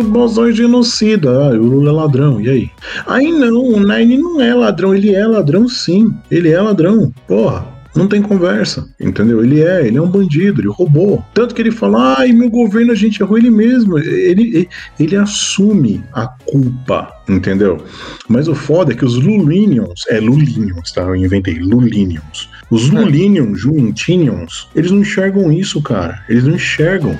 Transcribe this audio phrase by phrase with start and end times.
[0.00, 1.30] o Bozão é genocida.
[1.30, 2.70] Ah, o Lula é ladrão, e aí?
[3.06, 6.12] Aí não, o Nine não é ladrão, ele é ladrão sim.
[6.30, 7.12] Ele é ladrão.
[7.26, 7.80] Porra.
[7.94, 9.42] Não tem conversa, entendeu?
[9.42, 11.24] Ele é, ele é um bandido, ele roubou.
[11.34, 13.98] Tanto que ele fala, ai, meu governo a gente errou ele mesmo.
[13.98, 14.68] Ele, ele,
[14.98, 17.82] ele assume a culpa, entendeu?
[18.28, 21.02] Mas o foda é que os Lulinions, é Lulinions, tá?
[21.02, 22.48] Eu inventei, Lulinions.
[22.70, 23.00] Os é.
[23.00, 26.22] Lulinions, Juntinions, eles não enxergam isso, cara.
[26.28, 27.18] Eles não enxergam.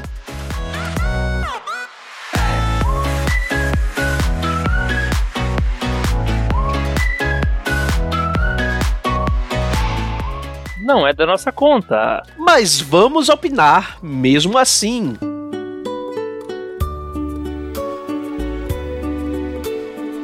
[10.91, 12.21] Não é da nossa conta.
[12.37, 15.16] Mas vamos opinar mesmo assim.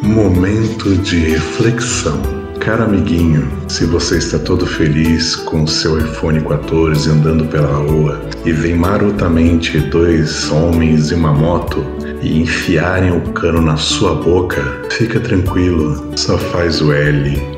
[0.03, 2.21] Momento de reflexão.
[2.59, 8.21] Cara amiguinho, se você está todo feliz com o seu iPhone 14 andando pela rua
[8.45, 11.87] e vem marotamente dois homens e uma moto
[12.21, 17.56] e enfiarem o cano na sua boca, fica tranquilo, só faz o L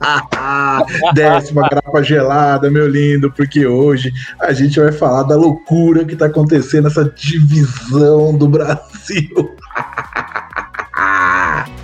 [1.14, 6.26] Décima grapa gelada, meu lindo, porque hoje a gente vai falar da loucura que tá
[6.26, 9.56] acontecendo essa divisão do Brasil.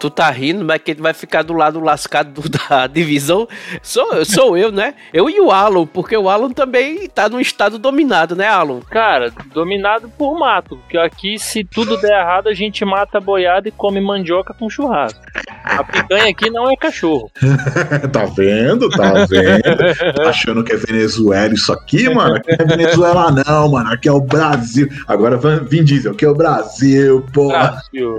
[0.00, 3.46] tu tá rindo, mas quem vai ficar do lado lascado da divisão
[3.82, 4.94] sou, sou eu, né?
[5.12, 8.80] Eu e o Alan, porque o Alan também tá num estado dominado, né, Alan?
[8.90, 10.76] Cara, dominado por mato.
[10.78, 14.70] Porque aqui, se tudo der errado, a gente mata a boiada e come mandioca com
[14.70, 15.20] churrasco.
[15.64, 17.30] A picanha aqui não é cachorro.
[18.12, 18.88] tá vendo?
[18.88, 20.14] Tá vendo?
[20.14, 22.36] Tá achando que é Venezuela isso aqui, mano?
[22.36, 23.92] Aqui não é Venezuela, não, mano.
[23.92, 24.88] Aqui é o Brasil.
[25.06, 27.48] Agora vim dizer, aqui é o Brasil, pô.
[27.48, 28.18] Brasil.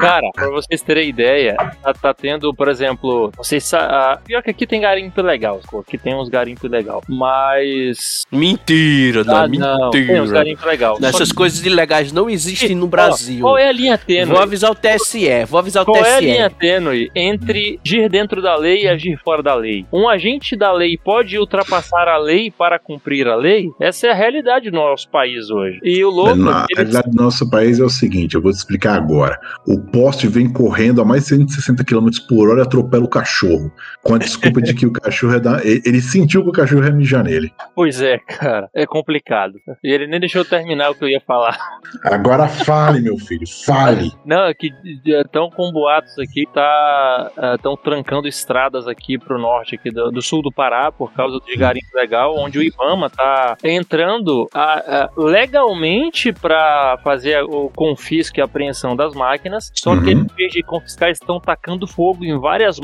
[0.00, 4.22] Cara, pra vocês terem ideia, tá, tá tendo, por exemplo, vocês sabem.
[4.24, 5.80] Pior que aqui tem garimpo legal, pô.
[5.80, 7.02] Aqui tem uns garimpos legal.
[7.08, 8.24] Mas.
[8.30, 9.78] Mentira, não, ah, mentira.
[9.78, 10.98] Não, tem uns garimpos legal.
[11.02, 13.40] Essas coisas ilegais não existem no Brasil.
[13.40, 14.32] Qual é a linha tênue?
[14.32, 16.04] Vou avisar o TSE, vou avisar o qual TSE.
[16.04, 19.86] Qual é a linha tênue entre agir dentro da lei e agir fora da lei?
[19.92, 23.68] Um agente da lei pode ultrapassar a lei para cumprir a lei?
[23.80, 25.78] Essa é a realidade do nosso país hoje.
[25.82, 26.36] E o louco.
[26.36, 29.38] Na é realidade do nosso país é o seguinte, eu vou te explicar agora.
[29.66, 33.70] O poste vem correndo a mais de 160 km por hora e atropela o cachorro.
[34.02, 35.60] Com a desculpa de que o cachorro é da.
[35.64, 37.52] Ele sentiu que o cachorro ia mijar nele.
[37.74, 38.68] Pois é, cara.
[38.74, 39.54] É complicado.
[39.84, 41.58] E ele nem deixou terminar o que eu ia falar.
[42.04, 44.10] Agora fale, meu filho, fale.
[44.24, 44.70] Não, é que
[45.04, 47.30] estão com boatos aqui, tá.
[47.54, 51.38] Estão é, trancando estradas aqui pro norte, aqui do, do, sul do Pará, por causa
[51.44, 58.38] de garimpo legal, onde o Ibama tá entrando a, a, legalmente para fazer o confisco
[58.38, 60.02] e apreensão das máquinas só uhum.
[60.02, 62.78] que em vez de confiscar, estão tacando fogo em várias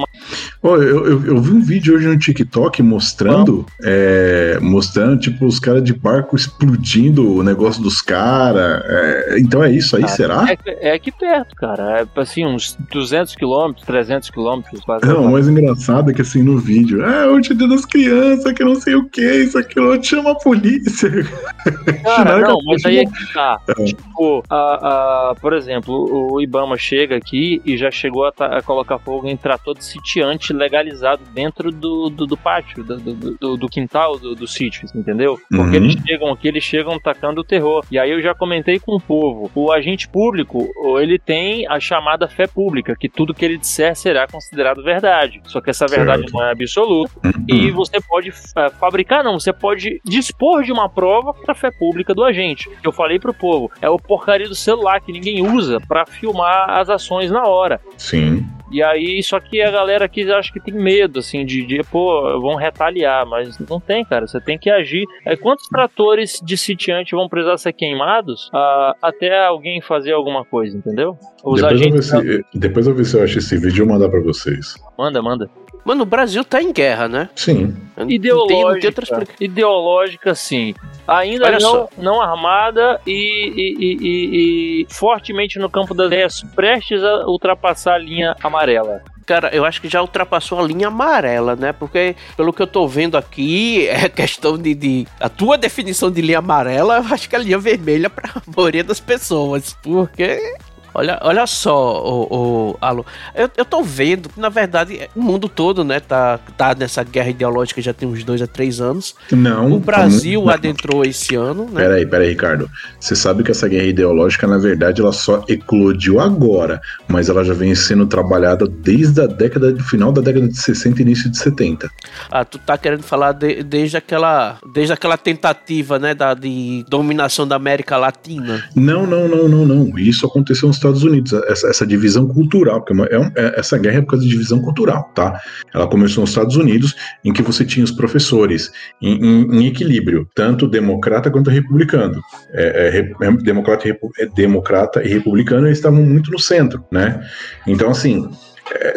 [0.63, 5.59] oh, eu, eu, eu, vi um vídeo hoje no TikTok mostrando, é, mostrando, tipo, os
[5.59, 8.83] caras de barco explodindo o negócio dos caras.
[8.85, 10.47] É, então é isso aí, ah, será?
[10.49, 12.01] É, é, aqui perto, cara.
[12.01, 14.81] É assim, uns 200 quilômetros, 300 quilômetros.
[15.03, 18.65] Não, o mais engraçado é que assim, no vídeo, é o dia das crianças, que
[18.65, 21.11] não sei o que, isso, aquilo, chama a polícia.
[22.03, 23.59] Cara, não, mas aí é que tá.
[23.69, 23.85] É.
[23.85, 28.99] Tipo, a, a, por exemplo, o Ibama chega aqui e já chegou a, a colocar
[28.99, 34.19] fogo em trator de sitiante legalizado dentro do, do, do pátio, do, do, do, quintal
[34.19, 35.39] do, do sítio, entendeu?
[35.51, 35.85] Porque uhum.
[35.85, 37.85] eles chegam aqui, eles chegam tacando o terror.
[37.91, 40.69] E aí eu já comentei com o povo, o agente público,
[41.01, 45.41] ele tem a chamada fé pública, que tudo que ele disser será considerado verdade.
[45.45, 46.33] Só que essa verdade certo.
[46.33, 47.13] não é absoluta.
[47.25, 47.45] Uhum.
[47.49, 51.71] E você pode uh, fabricar, não, você pode dispor de uma prova para a fé
[51.71, 52.71] pública do agente.
[52.83, 56.89] Eu falei pro povo, é o porcaria do celular que ninguém usa para filmar as
[56.89, 57.81] ações na hora.
[57.97, 58.47] Sim.
[58.71, 62.39] E aí, só que a galera aqui acha que tem medo, assim, de, de pô,
[62.41, 64.27] vão retaliar, mas não tem, cara.
[64.27, 65.05] Você tem que agir.
[65.25, 70.77] É, quantos tratores de sitiante vão precisar ser queimados uh, até alguém fazer alguma coisa,
[70.77, 71.17] entendeu?
[71.43, 72.13] Os depois, agentes...
[72.13, 74.75] eu se, depois eu ver se eu acho esse vídeo e eu mandar pra vocês.
[74.99, 75.49] Manda, manda.
[75.89, 77.31] Mano, o Brasil tá em guerra, né?
[77.35, 77.75] Sim.
[78.07, 78.93] Ideológica.
[79.11, 80.75] Não tem, ideológica, sim.
[81.07, 81.89] Ainda Olha não, só.
[81.97, 87.99] não armada e, e, e, e, fortemente no campo das ideias, prestes a ultrapassar a
[87.99, 91.71] linha amarela cara, eu acho que já ultrapassou a linha amarela, né?
[91.71, 95.07] Porque, pelo que eu tô vendo aqui, é questão de, de.
[95.21, 98.83] A tua definição de linha amarela, eu acho que é a linha vermelha pra maioria
[98.83, 99.77] das pessoas.
[99.83, 100.57] Porque
[100.95, 103.05] Olha, olha só, o, o Alô,
[103.35, 107.31] eu, eu tô vendo que, na verdade, o mundo todo, né, tá, tá nessa guerra
[107.31, 109.15] ideológica já tem uns dois a três anos.
[109.31, 109.73] Não.
[109.73, 110.51] O Brasil não.
[110.51, 111.83] adentrou esse ano, né?
[111.83, 112.71] Peraí, peraí, Ricardo.
[112.99, 117.55] Você sabe que essa guerra ideológica, na verdade, ela só eclodiu agora, mas ela já
[117.55, 121.39] vem sendo trabalhada desde a década, do final da década de 60 e início de
[121.39, 121.91] 70.
[122.31, 127.47] Ah, tu tá querendo falar de, desde aquela, desde aquela tentativa, né, da, de dominação
[127.47, 128.65] da América Latina?
[128.75, 129.99] Não, não, não, não, não.
[129.99, 134.01] Isso aconteceu Estados Unidos, essa, essa divisão cultural, porque é, é, é, essa guerra é
[134.01, 135.41] por causa de divisão cultural, tá?
[135.75, 136.95] Ela começou nos Estados Unidos,
[137.25, 138.71] em que você tinha os professores
[139.03, 142.21] em, em, em equilíbrio, tanto democrata quanto republicano.
[142.53, 147.21] É, é, é democrata, e, democrata e republicano eles estavam muito no centro, né?
[147.67, 148.31] Então, assim,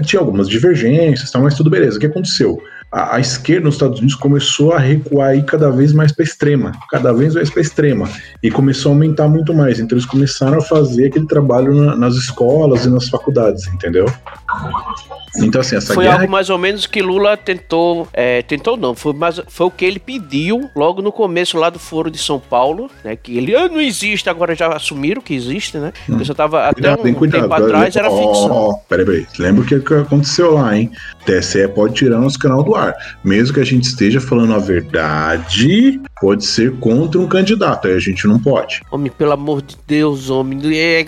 [0.03, 1.97] tinha algumas divergências, mas tudo beleza.
[1.97, 2.61] O que aconteceu?
[2.91, 6.73] A, a, esquerda nos Estados Unidos começou a recuar aí cada vez mais para extrema,
[6.89, 8.09] cada vez mais para extrema,
[8.43, 9.79] e começou a aumentar muito mais.
[9.79, 14.05] Então eles começaram a fazer aquele trabalho na, nas escolas e nas faculdades, entendeu?
[15.37, 16.19] Então, assim, essa foi guerra...
[16.19, 18.07] algo mais ou menos que Lula tentou.
[18.11, 21.79] É, tentou não, foi, mais, foi o que ele pediu logo no começo lá do
[21.79, 23.15] Foro de São Paulo, né?
[23.15, 25.93] Que ele ah, não existe, agora já assumiram que existe, né?
[26.09, 26.17] Hum.
[26.27, 28.51] Eu tava até cuidado, um cuidado, tempo atrás era ficção.
[28.51, 29.27] Oh, peraí, peraí.
[29.39, 30.91] Lembra o que aconteceu lá, hein?
[31.25, 32.93] TSE pode tirar nosso canal do ar.
[33.23, 37.99] Mesmo que a gente esteja falando a verdade, pode ser contra um candidato, aí a
[37.99, 38.81] gente não pode.
[38.91, 40.61] Homem, pelo amor de Deus, homem.
[40.77, 41.01] É,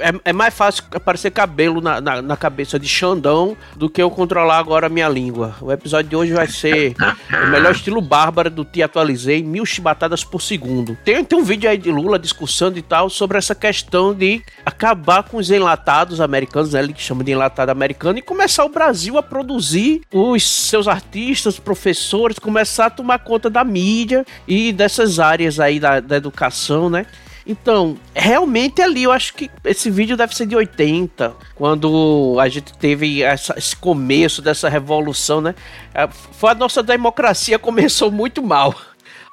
[0.00, 4.10] é, é mais fácil aparecer cabelo na, na, na cabeça de Xandão do que eu
[4.10, 5.54] controlar agora a minha língua.
[5.60, 6.96] O episódio de hoje vai ser
[7.30, 10.98] o melhor estilo bárbaro do Te Atualizei, mil chibatadas por segundo.
[11.04, 15.22] Tem, tem um vídeo aí de Lula discussando e tal sobre essa questão de acabar
[15.22, 19.16] com os enlatados americanos, né, ele que chama de enlatado americano, e começar o Brasil
[19.16, 25.60] a produzir os seus artistas, professores, começar a tomar conta da mídia e dessas áreas
[25.60, 27.06] aí da, da educação, né?
[27.46, 32.76] Então, realmente ali, eu acho que esse vídeo deve ser de 80, quando a gente
[32.76, 35.54] teve essa, esse começo dessa revolução, né?
[35.94, 38.74] É, foi a nossa democracia começou muito mal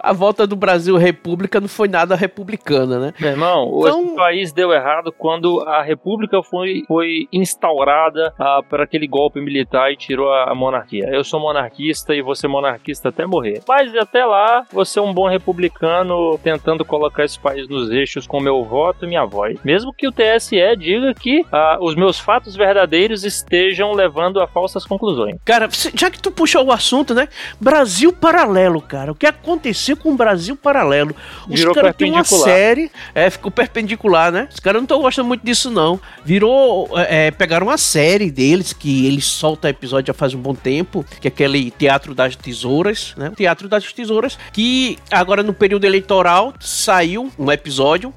[0.04, 3.14] a volta do Brasil República não foi nada republicana, né?
[3.18, 4.08] Meu irmão, então...
[4.08, 9.94] o país deu errado quando a República foi, foi instaurada ah, para aquele golpe militar
[9.94, 11.08] e tirou a, a, monarquia.
[11.10, 13.62] Eu sou monarquista e você monarquista até morrer.
[13.66, 18.42] Mas até lá, você é um bom republicano tentando colocar esse país nos eixos com
[18.42, 19.58] meu voto e minha voz.
[19.64, 24.86] Mesmo que o TSE diga que ah, os meus fatos verdadeiros estejam levando a falsas
[24.86, 25.38] conclusões.
[25.46, 27.30] Cara, já que tu puxou o assunto, né?
[27.58, 29.14] Brasil paralelo, cara.
[29.14, 31.16] O que aconteceu com o Brasil Paralelo.
[31.48, 34.48] Os caras têm uma série, é, ficou perpendicular, né?
[34.52, 36.00] Os caras não estão gostando muito disso, não.
[36.24, 36.90] Virou.
[36.96, 41.28] É, pegaram uma série deles, que eles soltam episódio já faz um bom tempo, que
[41.28, 43.32] é aquele Teatro das Tesouras, né?
[43.36, 48.14] Teatro das Tesouras, que agora no período eleitoral saiu um episódio,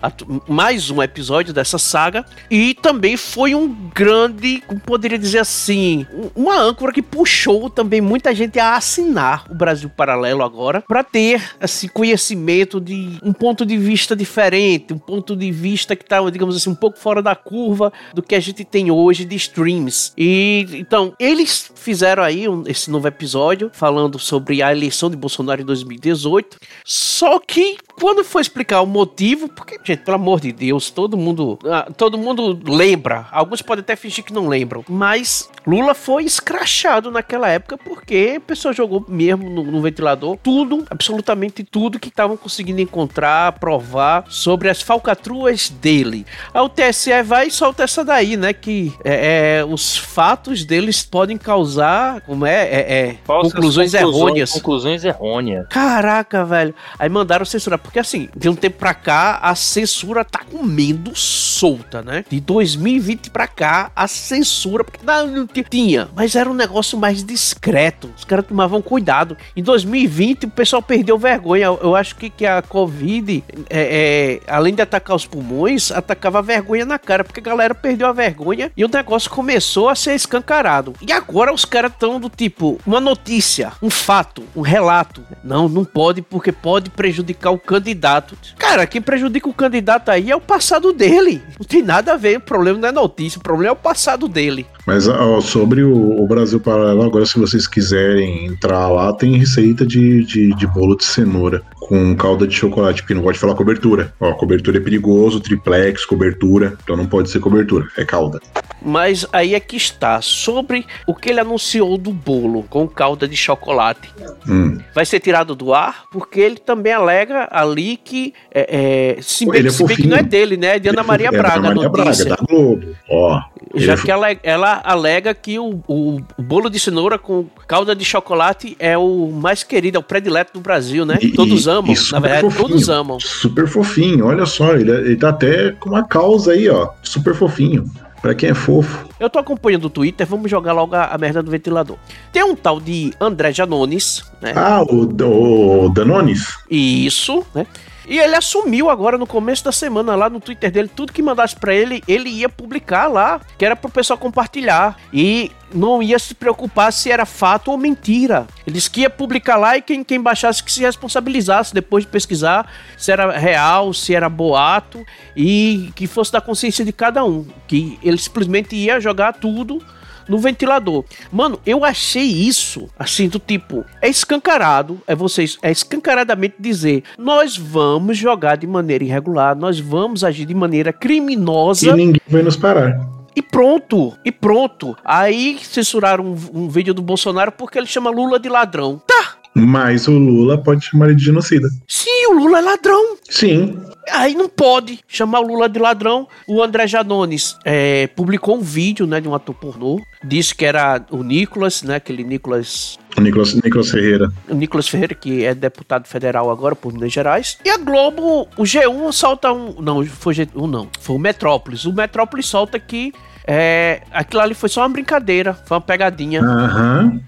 [0.48, 6.58] mais um episódio dessa saga, e também foi um grande, como poderia dizer assim, uma
[6.58, 11.88] âncora que puxou também muita gente a assinar o Brasil Paralelo agora, para ter assim,
[11.88, 16.70] conhecimento de um ponto de vista diferente, um ponto de vista que está, digamos assim,
[16.70, 20.12] um pouco fora da curva do que a gente tem hoje de streams.
[20.16, 25.60] E então, eles fizeram aí um, esse novo episódio falando sobre a eleição de Bolsonaro
[25.60, 26.58] em 2018.
[26.84, 31.58] Só que quando foi explicar o motivo, porque, gente, pelo amor de Deus, todo mundo,
[31.64, 33.26] ah, todo mundo lembra.
[33.30, 38.40] Alguns podem até fingir que não lembram, mas Lula foi escrachado naquela época porque a
[38.40, 44.68] pessoa jogou mesmo no, no ventilador tudo, absolutamente tudo que estavam conseguindo encontrar, provar sobre
[44.68, 46.26] as falcatruas dele.
[46.52, 48.52] Aí o TSE vai e solta essa daí, né?
[48.52, 54.52] Que é, é, os fatos deles podem causar, como é, é, é conclusões, conclusões errôneas.
[54.52, 55.66] Conclusões errôneas.
[55.68, 56.74] Caraca, velho.
[56.98, 62.02] Aí mandaram censurar porque assim, de um tempo pra cá, a censura tá comendo solta,
[62.02, 62.24] né?
[62.28, 64.82] De 2020 pra cá, a censura.
[64.82, 68.10] Porque não, não tinha, mas era um negócio mais discreto.
[68.16, 69.36] Os caras tomavam cuidado.
[69.56, 71.66] Em 2020, o pessoal perdeu vergonha.
[71.66, 76.42] Eu acho que, que a Covid, é, é, além de atacar os pulmões, atacava a
[76.42, 77.22] vergonha na cara.
[77.22, 80.92] Porque a galera perdeu a vergonha e o negócio começou a ser escancarado.
[81.00, 85.22] E agora os caras estão do tipo, uma notícia, um fato, um relato.
[85.44, 88.36] Não, não pode, porque pode prejudicar o candidato.
[88.58, 91.42] Cara, quem prejudica o candidato aí é o passado dele.
[91.58, 94.26] Não tem nada a ver, o problema não é notícia, o problema é o passado
[94.28, 94.66] dele.
[94.86, 99.84] Mas ó, sobre o, o, Brasil Paralelo, agora se vocês quiserem entrar lá, tem receita
[99.84, 104.12] de, de, de bolo de cenoura com calda de chocolate, porque não pode falar cobertura.
[104.20, 108.40] Ó, cobertura é perigoso, triplex, cobertura, então não pode ser cobertura, é calda.
[108.82, 113.36] Mas aí é que está, sobre o que ele anunciou do bolo com calda de
[113.36, 114.08] chocolate.
[114.48, 114.78] Hum.
[114.94, 119.66] Vai ser tirado do ar, porque ele também alega ali que é, é, se, bem,
[119.66, 120.76] é se bem que não é dele, né?
[120.76, 122.96] É de Ana é Maria Braga, Ana Maria Braga, da Globo.
[123.10, 123.40] Ó,
[123.74, 127.94] Já é que ela, ela alega que o, o, o, bolo de cenoura com calda
[127.94, 131.18] de chocolate é o mais querido, é o predileto do Brasil, né?
[131.20, 133.20] E, Todos amam, na verdade, fofinho, todos amam.
[133.20, 137.84] Super fofinho, olha só, ele, ele tá até com uma causa aí, ó, super fofinho.
[138.22, 139.06] Pra quem é fofo.
[139.20, 141.96] Eu tô acompanhando o Twitter, vamos jogar logo a, a merda do ventilador.
[142.32, 144.52] Tem um tal de André Janones, né?
[144.56, 146.56] Ah, o, o Danones?
[146.68, 147.66] Isso, né?
[148.08, 151.56] E ele assumiu agora no começo da semana lá no Twitter dele, tudo que mandasse
[151.56, 154.96] para ele, ele ia publicar lá, que era pro pessoal compartilhar.
[155.12, 158.46] E não ia se preocupar se era fato ou mentira.
[158.64, 162.10] Ele disse que ia publicar lá e quem, quem baixasse que se responsabilizasse depois de
[162.10, 165.04] pesquisar se era real, se era boato
[165.36, 167.44] e que fosse da consciência de cada um.
[167.66, 169.82] Que ele simplesmente ia jogar tudo
[170.28, 171.04] no ventilador.
[171.32, 177.56] Mano, eu achei isso, assim, do tipo, é escancarado, é vocês, é escancaradamente dizer, nós
[177.56, 181.90] vamos jogar de maneira irregular, nós vamos agir de maneira criminosa.
[181.90, 182.98] E ninguém vai nos parar.
[183.34, 184.96] E pronto, e pronto.
[185.04, 189.00] Aí censuraram um, um vídeo do Bolsonaro porque ele chama Lula de ladrão.
[189.06, 191.66] Tá, mas o Lula pode chamar ele de genocida.
[191.88, 193.16] Sim, o Lula é ladrão.
[193.28, 193.74] Sim.
[194.12, 196.28] Aí não pode chamar o Lula de ladrão.
[196.48, 200.00] O André Janones é, publicou um vídeo né, de um ator pornô.
[200.24, 201.96] Disse que era o Nicolas, né?
[201.96, 202.98] Aquele Nicolas.
[203.18, 204.32] Nicolas, Nicolas Ferreira.
[204.48, 207.58] O Nicolas Ferreira, que é deputado federal agora por Minas Gerais.
[207.64, 209.80] E a Globo, o G1 solta um.
[209.80, 210.88] Não, foi o G1, não.
[211.00, 211.84] Foi o Metrópolis.
[211.84, 213.12] O Metrópolis solta que
[213.46, 216.42] é, aquilo ali foi só uma brincadeira, foi uma pegadinha.
[216.42, 217.20] Aham.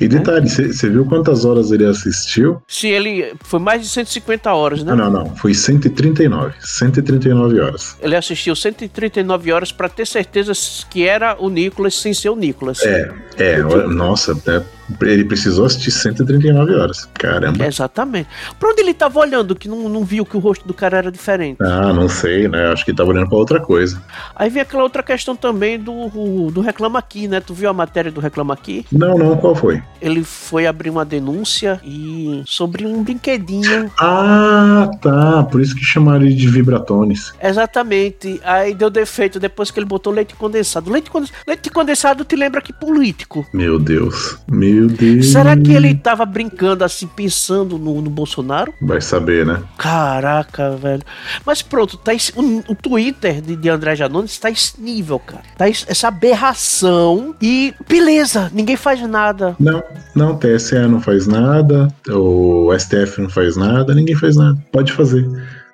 [0.00, 2.62] E detalhe, você viu quantas horas ele assistiu?
[2.68, 4.94] Sim, ele foi mais de 150 horas, né?
[4.94, 5.36] Não, não, não.
[5.36, 6.54] Foi 139.
[6.60, 7.96] 139 horas.
[8.00, 10.52] Ele assistiu 139 horas para ter certeza
[10.88, 12.80] que era o Nicolas sem ser o Nicolas.
[12.82, 14.62] É, é, nossa, é
[15.02, 17.08] ele precisou assistir 139 horas.
[17.14, 17.66] Caramba.
[17.66, 18.28] Exatamente.
[18.58, 21.10] Pra onde ele tava olhando que não, não viu que o rosto do cara era
[21.10, 21.58] diferente?
[21.60, 22.72] Ah, não sei, né?
[22.72, 24.02] Acho que ele tava olhando pra outra coisa.
[24.34, 27.40] Aí vem aquela outra questão também do, do Reclama Aqui, né?
[27.40, 28.86] Tu viu a matéria do Reclama Aqui?
[28.90, 29.82] Não, não, qual foi?
[30.00, 33.90] Ele foi abrir uma denúncia e sobre um brinquedinho.
[33.98, 35.42] Ah, tá.
[35.44, 37.32] Por isso que chamaram ele de vibratones.
[37.42, 38.40] Exatamente.
[38.44, 40.90] Aí deu defeito depois que ele botou leite condensado.
[40.90, 43.46] Leite condensado, leite condensado te lembra que político.
[43.52, 44.38] Meu Deus.
[44.48, 45.32] Meu meu Deus.
[45.32, 48.72] Será que ele tava brincando assim, pensando no, no Bolsonaro?
[48.80, 49.62] Vai saber, né?
[49.78, 51.02] Caraca, velho.
[51.44, 55.42] Mas pronto, tá esse, o, o, Twitter de, de André Janones está esse nível, cara.
[55.56, 59.56] Tá esse, essa aberração e beleza, ninguém faz nada.
[59.58, 59.82] Não,
[60.14, 64.58] não, o TSE não faz nada, o STF não faz nada, ninguém faz nada.
[64.70, 65.26] Pode fazer.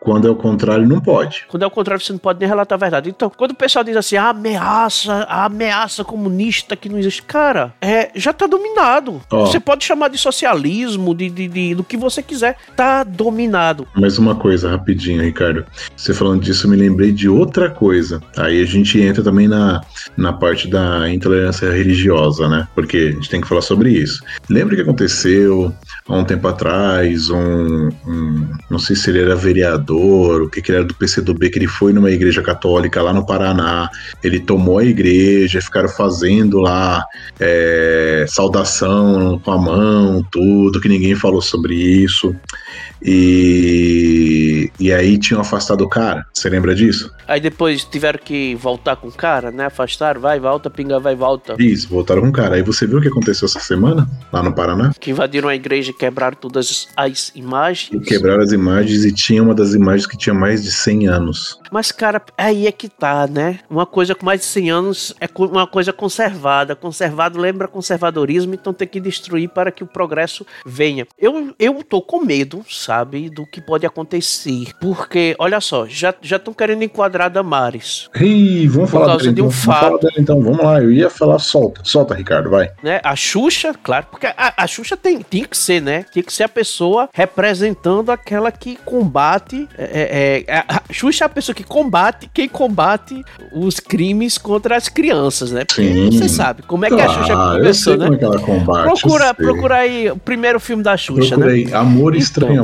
[0.02, 1.46] Quando é o contrário, não pode.
[1.48, 3.08] Quando é o contrário, você não pode nem relatar a verdade.
[3.08, 7.72] Então, quando o pessoal diz assim, a ameaça, a ameaça comunista que não existe, cara,
[7.80, 9.20] é, já tá dominado.
[9.30, 9.46] Oh.
[9.46, 12.56] Você pode chamar de socialismo, de, de, de, do que você quiser.
[12.74, 13.86] Tá dominado.
[13.94, 15.64] Mais uma coisa, rapidinho, Ricardo.
[15.96, 18.20] Você falando disso, eu me lembrei de outra coisa.
[18.36, 19.82] Aí a gente entra também na,
[20.16, 22.66] na parte da intolerância religiosa, né?
[22.74, 24.20] Porque a gente tem que falar sobre isso.
[24.50, 25.72] Lembra que aconteceu
[26.08, 30.70] há um tempo atrás, um, um não sei se ele era vereador o que, que
[30.70, 33.88] ele era do PCdoB, que ele foi numa igreja católica lá no Paraná,
[34.22, 37.04] ele tomou a igreja, ficaram fazendo lá
[37.38, 42.34] é, saudação com a mão, tudo, que ninguém falou sobre isso.
[43.04, 46.24] E, e aí tinham afastado o cara.
[46.32, 47.12] Você lembra disso?
[47.26, 49.66] Aí depois tiveram que voltar com o cara, né?
[49.66, 51.56] Afastar, vai, volta, pinga, vai, volta.
[51.58, 52.56] Isso, voltaram com o cara.
[52.56, 54.92] Aí você viu o que aconteceu essa semana, lá no Paraná?
[55.00, 58.06] Que invadiram a igreja e quebraram todas as imagens.
[58.06, 61.58] Quebraram as imagens e tinha uma das imagens que tinha mais de 100 anos.
[61.70, 63.60] Mas, cara, aí é que tá, né?
[63.68, 66.76] Uma coisa com mais de 100 anos é uma coisa conservada.
[66.76, 71.06] Conservado lembra conservadorismo, então tem que destruir para que o progresso venha.
[71.18, 72.91] Eu, eu tô com medo, sabe?
[72.92, 74.68] Sabe do que pode acontecer.
[74.80, 78.08] Porque, olha só, já estão querendo enquadrar Damares.
[78.20, 79.84] Ih, vamos falar causa dele, de um fato.
[79.84, 80.82] Vamos dele, então, vamos lá.
[80.82, 81.80] Eu ia falar, solta.
[81.84, 82.70] Solta, Ricardo, vai.
[82.82, 83.00] Né?
[83.02, 86.04] A Xuxa, claro, porque a, a Xuxa tem, tinha que ser, né?
[86.12, 89.66] Tinha que ser a pessoa representando aquela que combate.
[89.78, 93.22] É, é, é a Xuxa é a pessoa que combate, quem combate
[93.52, 95.64] os crimes contra as crianças, né?
[95.64, 96.10] Porque Sim.
[96.10, 98.04] você sabe como é que a Xuxa começou, né?
[98.04, 101.64] Como é que ela combate, procura, procura aí o primeiro filme da Xuxa, Procurei.
[101.64, 101.76] né?
[101.76, 102.62] Amor, então, Estranho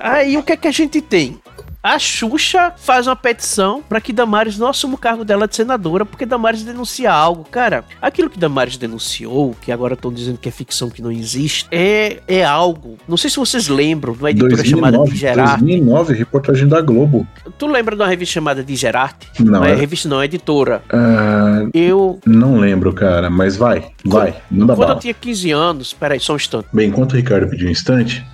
[0.00, 1.40] Aí o que é que a gente tem?
[1.84, 6.06] A Xuxa faz uma petição para que Damares não assuma o cargo dela de senadora,
[6.06, 7.44] porque Damares denuncia algo.
[7.44, 11.66] Cara, aquilo que Damares denunciou, que agora estão dizendo que é ficção que não existe,
[11.70, 12.96] é, é algo.
[13.06, 15.62] Não sei se vocês lembram de uma editora 2009, chamada de Gerard.
[15.62, 17.26] 2009, reportagem da Globo.
[17.58, 19.16] Tu lembra de uma revista chamada de Gerard?
[19.38, 19.60] Não.
[19.60, 20.82] Não é, é revista, não, é editora.
[20.88, 22.18] Uh, eu.
[22.24, 24.34] Não lembro, cara, mas vai, vai.
[24.48, 26.66] Quando, quando eu tinha 15 anos, peraí, só um instante.
[26.72, 28.24] Bem, enquanto o Ricardo pediu um instante,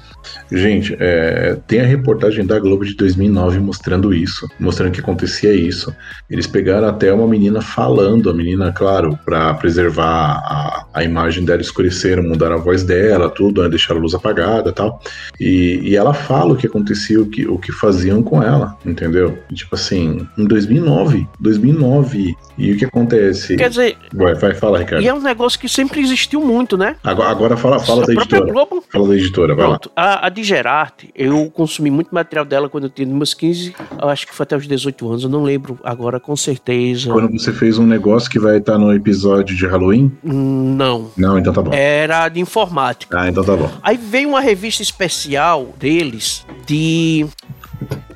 [0.50, 5.94] Gente, é, tem a reportagem da Globo de 2009 mostrando isso, mostrando que acontecia isso.
[6.28, 11.60] Eles pegaram até uma menina falando, a menina, claro, para preservar a, a imagem dela,
[11.60, 15.00] escureceram, mudaram a voz dela, tudo, né, deixaram a luz apagada tal.
[15.38, 19.38] E, e ela fala o que acontecia, o que, o que faziam com ela, entendeu?
[19.54, 22.36] Tipo assim, em 2009, 2009.
[22.60, 23.56] E o que acontece?
[23.56, 23.96] Quer dizer.
[24.12, 25.02] Vai, vai falar, Ricardo.
[25.02, 26.94] E é um negócio que sempre existiu muito, né?
[27.02, 28.52] Agora, agora fala, fala da editora.
[28.52, 28.84] Globo...
[28.92, 29.90] Fala da editora, vai Pronto.
[29.96, 30.04] lá.
[30.04, 34.26] A, a de Gerard, eu consumi muito material dela quando eu tinha meus 15, acho
[34.26, 37.10] que foi até os 18 anos, eu não lembro agora com certeza.
[37.10, 40.12] Quando você fez um negócio que vai estar no episódio de Halloween?
[40.22, 41.10] Não.
[41.16, 41.72] Não, então tá bom.
[41.72, 43.18] Era de informática.
[43.18, 43.70] Ah, então tá bom.
[43.82, 47.26] Aí veio uma revista especial deles de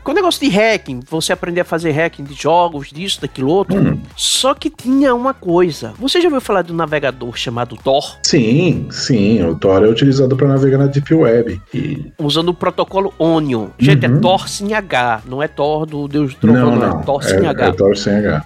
[0.02, 3.76] com o negócio de hacking, você aprender a fazer hacking de jogos, disso, daquilo outro.
[3.76, 4.00] Hum.
[4.16, 5.92] Só que tinha uma coisa.
[5.98, 8.18] Você já ouviu falar de um navegador chamado Tor?
[8.22, 9.42] Sim, sim.
[9.42, 11.60] O Tor é utilizado para navegar na Deep Web.
[11.72, 12.12] E...
[12.18, 13.68] Usando o protocolo Onion.
[13.78, 14.16] Gente, é uhum.
[14.16, 15.22] é Tor sem H.
[15.26, 17.00] Não é Tor do Deus do Trovão, não, não.
[17.00, 17.66] É Tor sem é, H.
[17.66, 18.44] É Tor sem H.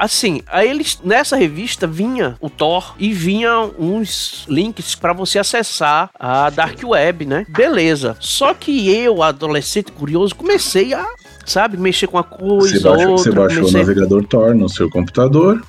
[0.00, 6.08] Assim, aí eles nessa revista vinha o Thor e vinha uns links para você acessar
[6.18, 7.44] a dark web, né?
[7.50, 8.16] Beleza.
[8.18, 11.06] Só que eu, adolescente curioso, comecei a
[11.44, 13.08] sabe, mexer com a coisa, você outra.
[13.08, 13.80] Você baixou comecei...
[13.80, 15.62] o navegador Tor no seu computador.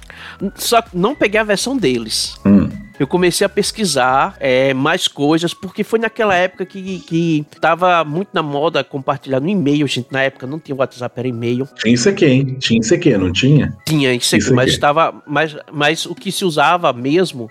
[0.56, 2.40] Só que não peguei a versão deles.
[2.46, 2.70] Hum
[3.00, 8.30] eu comecei a pesquisar é, mais coisas, porque foi naquela época que, que tava muito
[8.34, 10.08] na moda compartilhar no e-mail, gente.
[10.12, 11.68] Na época não tinha WhatsApp, era e-mail.
[11.76, 12.58] Tinha isso aqui, hein?
[12.60, 13.76] Tinha isso aqui, não tinha?
[13.86, 15.22] Tinha isso aqui, mas estava.
[15.26, 17.50] Mas, mas o que se usava mesmo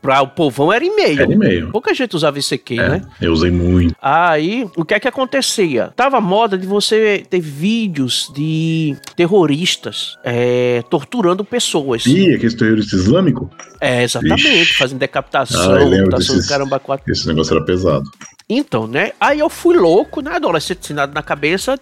[0.00, 1.20] para o povão era e-mail.
[1.20, 1.70] Era e-mail.
[1.70, 3.02] Pouca gente usava isso aqui, é, né?
[3.20, 3.94] Eu usei muito.
[4.00, 5.92] Aí, o que é que acontecia?
[5.96, 12.06] Tava moda de você ter vídeos de terroristas é, torturando pessoas.
[12.06, 13.50] Ih, aquele terrorista islâmico?
[13.80, 14.48] É, exatamente.
[14.48, 17.10] Ixi fazendo decapitação, ah, decapitação desses, caramba quatro.
[17.10, 18.10] Esse negócio era pesado.
[18.48, 19.12] Então, né?
[19.18, 20.32] Aí eu fui louco, né?
[20.32, 21.78] Adolescente na cabeça.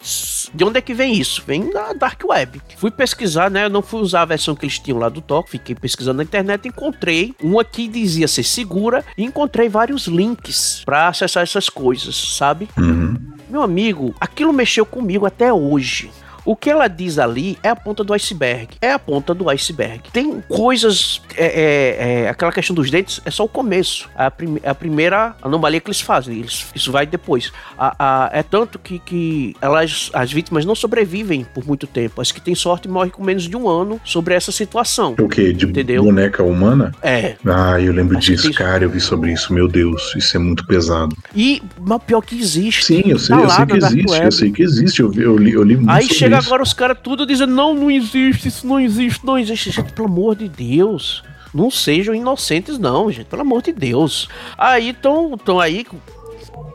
[0.54, 1.42] De onde é que vem isso?
[1.44, 2.60] Vem da Dark Web.
[2.76, 3.64] Fui pesquisar, né?
[3.64, 5.44] Eu não fui usar a versão que eles tinham lá do Tor.
[5.48, 6.68] Fiquei pesquisando na internet.
[6.68, 9.04] Encontrei uma que dizia ser segura.
[9.18, 12.68] E encontrei vários links para acessar essas coisas, sabe?
[12.78, 13.16] Uhum.
[13.48, 16.10] Meu amigo, aquilo mexeu comigo até hoje.
[16.44, 18.68] O que ela diz ali é a ponta do iceberg.
[18.80, 20.02] É a ponta do iceberg.
[20.12, 21.20] Tem coisas.
[21.36, 24.08] É, é, é, aquela questão dos dentes é só o começo.
[24.16, 26.38] É a, prim, é a primeira anomalia que eles fazem.
[26.38, 27.52] Eles, isso vai depois.
[27.78, 32.20] A, a, é tanto que, que elas, as vítimas não sobrevivem por muito tempo.
[32.20, 35.14] As que têm sorte morrem com menos de um ano sobre essa situação.
[35.18, 35.52] O quê?
[35.52, 36.02] De entendeu?
[36.02, 36.92] boneca humana?
[37.02, 37.36] É.
[37.46, 38.52] Ah, eu lembro disso, tem...
[38.52, 38.84] cara.
[38.84, 39.52] Eu vi sobre isso.
[39.52, 41.16] Meu Deus, isso é muito pesado.
[41.34, 42.84] E, mas pior que existe.
[42.84, 44.22] Sim, eu sei, tá eu sei que existe.
[44.22, 45.00] Eu sei que existe.
[45.00, 46.48] Eu, eu, li, eu li muito Aí chega isso.
[46.48, 49.70] agora os caras tudo dizendo: não, não existe, isso não existe, não existe.
[49.70, 51.22] Gente, pelo amor de Deus.
[51.52, 53.26] Não sejam inocentes, não, gente.
[53.26, 54.28] Pelo amor de Deus.
[54.56, 55.84] Aí estão tão aí.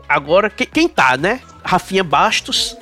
[0.08, 1.40] Agora, quem, quem tá, né?
[1.64, 2.76] Rafinha Bastos,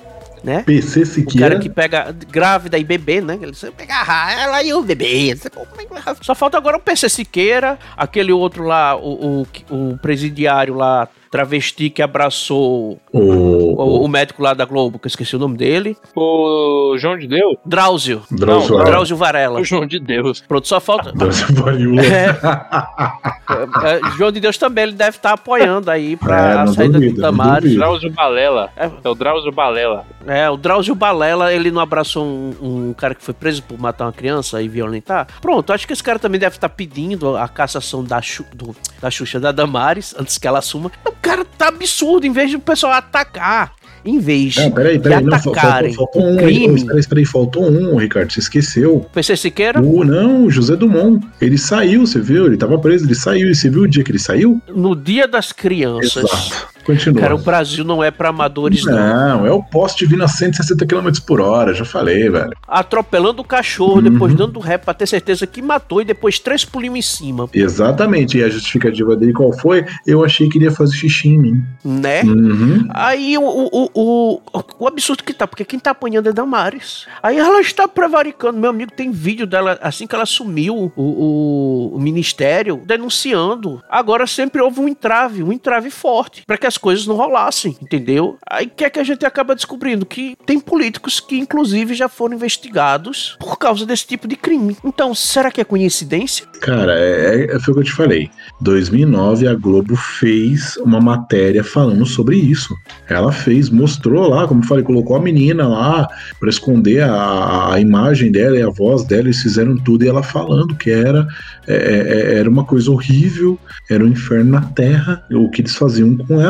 [0.45, 0.63] né?
[0.65, 1.47] PC Siqueira.
[1.47, 3.39] O cara que pega grávida e bebê, né?
[3.41, 5.33] Ele pega ela e o bebê.
[5.33, 11.09] É Só falta agora o PC Siqueira, aquele outro lá, o, o, o presidiário lá,
[11.35, 15.57] travesti que abraçou o, o, o, médico lá da Globo, que eu esqueci o nome
[15.57, 15.97] dele.
[16.15, 17.57] O João de Deus?
[17.67, 18.23] Drauzio.
[18.31, 19.59] Drauzio, Não, Drauzio Varela.
[19.59, 20.41] O João de Deus.
[20.47, 21.11] Pronto, só falta.
[21.19, 23.25] Drauzio Varela.
[23.47, 26.67] É, é, João de Deus também, ele deve estar tá apoiando aí pra é, a
[26.67, 27.75] saída duvido, do Damares.
[27.75, 28.71] Drauzio Balela.
[28.75, 28.91] É.
[29.05, 30.07] é o Drauzio Balela.
[30.27, 34.07] É, o Drauzio Balela, ele não abraçou um, um, cara que foi preso por matar
[34.07, 35.27] uma criança e violentar.
[35.43, 38.21] Pronto, acho que esse cara também deve estar tá pedindo a cassação da,
[38.55, 40.91] do, da Xuxa da Damares, antes que ela assuma
[41.25, 42.27] cara tá absurdo.
[42.27, 43.73] Em vez de o pessoal atacar,
[44.05, 46.75] em vez não, peraí, peraí, de atacarem faltou, faltou um, crime...
[46.75, 49.07] Espera, espera aí, faltou um, Ricardo, você esqueceu.
[49.13, 49.81] PC Siqueira?
[49.81, 51.27] O, não, José Dumont.
[51.41, 52.47] Ele saiu, você viu?
[52.47, 53.51] Ele tava preso, ele saiu.
[53.51, 54.61] E você viu o dia que ele saiu?
[54.69, 56.25] No dia das crianças.
[56.25, 56.74] Exato.
[56.85, 57.21] Continua.
[57.21, 58.95] Cara, o Brasil não é para amadores, não.
[58.95, 62.53] Não, é o poste vindo a 160 km por hora, já falei, velho.
[62.67, 64.03] Atropelando o cachorro, uhum.
[64.03, 67.49] depois dando ré pra ter certeza que matou e depois três pulinhos em cima.
[67.53, 68.39] Exatamente.
[68.39, 69.85] E a justificativa dele qual foi?
[70.07, 71.65] Eu achei que ele ia fazer xixi em mim.
[71.85, 72.23] Né?
[72.23, 72.87] Uhum.
[72.91, 74.41] Aí o, o, o,
[74.79, 77.07] o, absurdo que tá, porque quem tá apanhando é Damares.
[77.23, 78.59] Aí ela está prevaricando.
[78.59, 83.83] Meu amigo tem vídeo dela, assim que ela assumiu o, o, o ministério, denunciando.
[83.89, 88.37] Agora sempre houve um entrave, um entrave forte, para que as coisas não rolassem, entendeu?
[88.49, 90.05] Aí que é que a gente acaba descobrindo?
[90.05, 94.77] Que tem políticos que, inclusive, já foram investigados por causa desse tipo de crime.
[94.85, 96.47] Então, será que é coincidência?
[96.61, 98.31] Cara, é, é, foi o que eu te falei.
[98.61, 102.75] 2009 a Globo fez uma matéria falando sobre isso.
[103.09, 106.09] Ela fez, mostrou lá, como eu falei, colocou a menina lá
[106.41, 110.23] para esconder a, a, imagem dela e a voz dela, eles fizeram tudo e ela
[110.23, 111.27] falando que era,
[111.67, 113.59] é, é, é, era uma coisa horrível,
[113.91, 116.41] era um inferno na terra, o que eles faziam com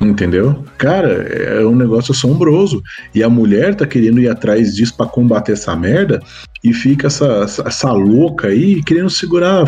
[0.00, 0.64] entendeu?
[0.76, 2.82] Cara, é um negócio assombroso.
[3.14, 6.20] E a mulher tá querendo ir atrás disso para combater essa merda
[6.62, 9.64] e fica essa, essa louca aí querendo segurar,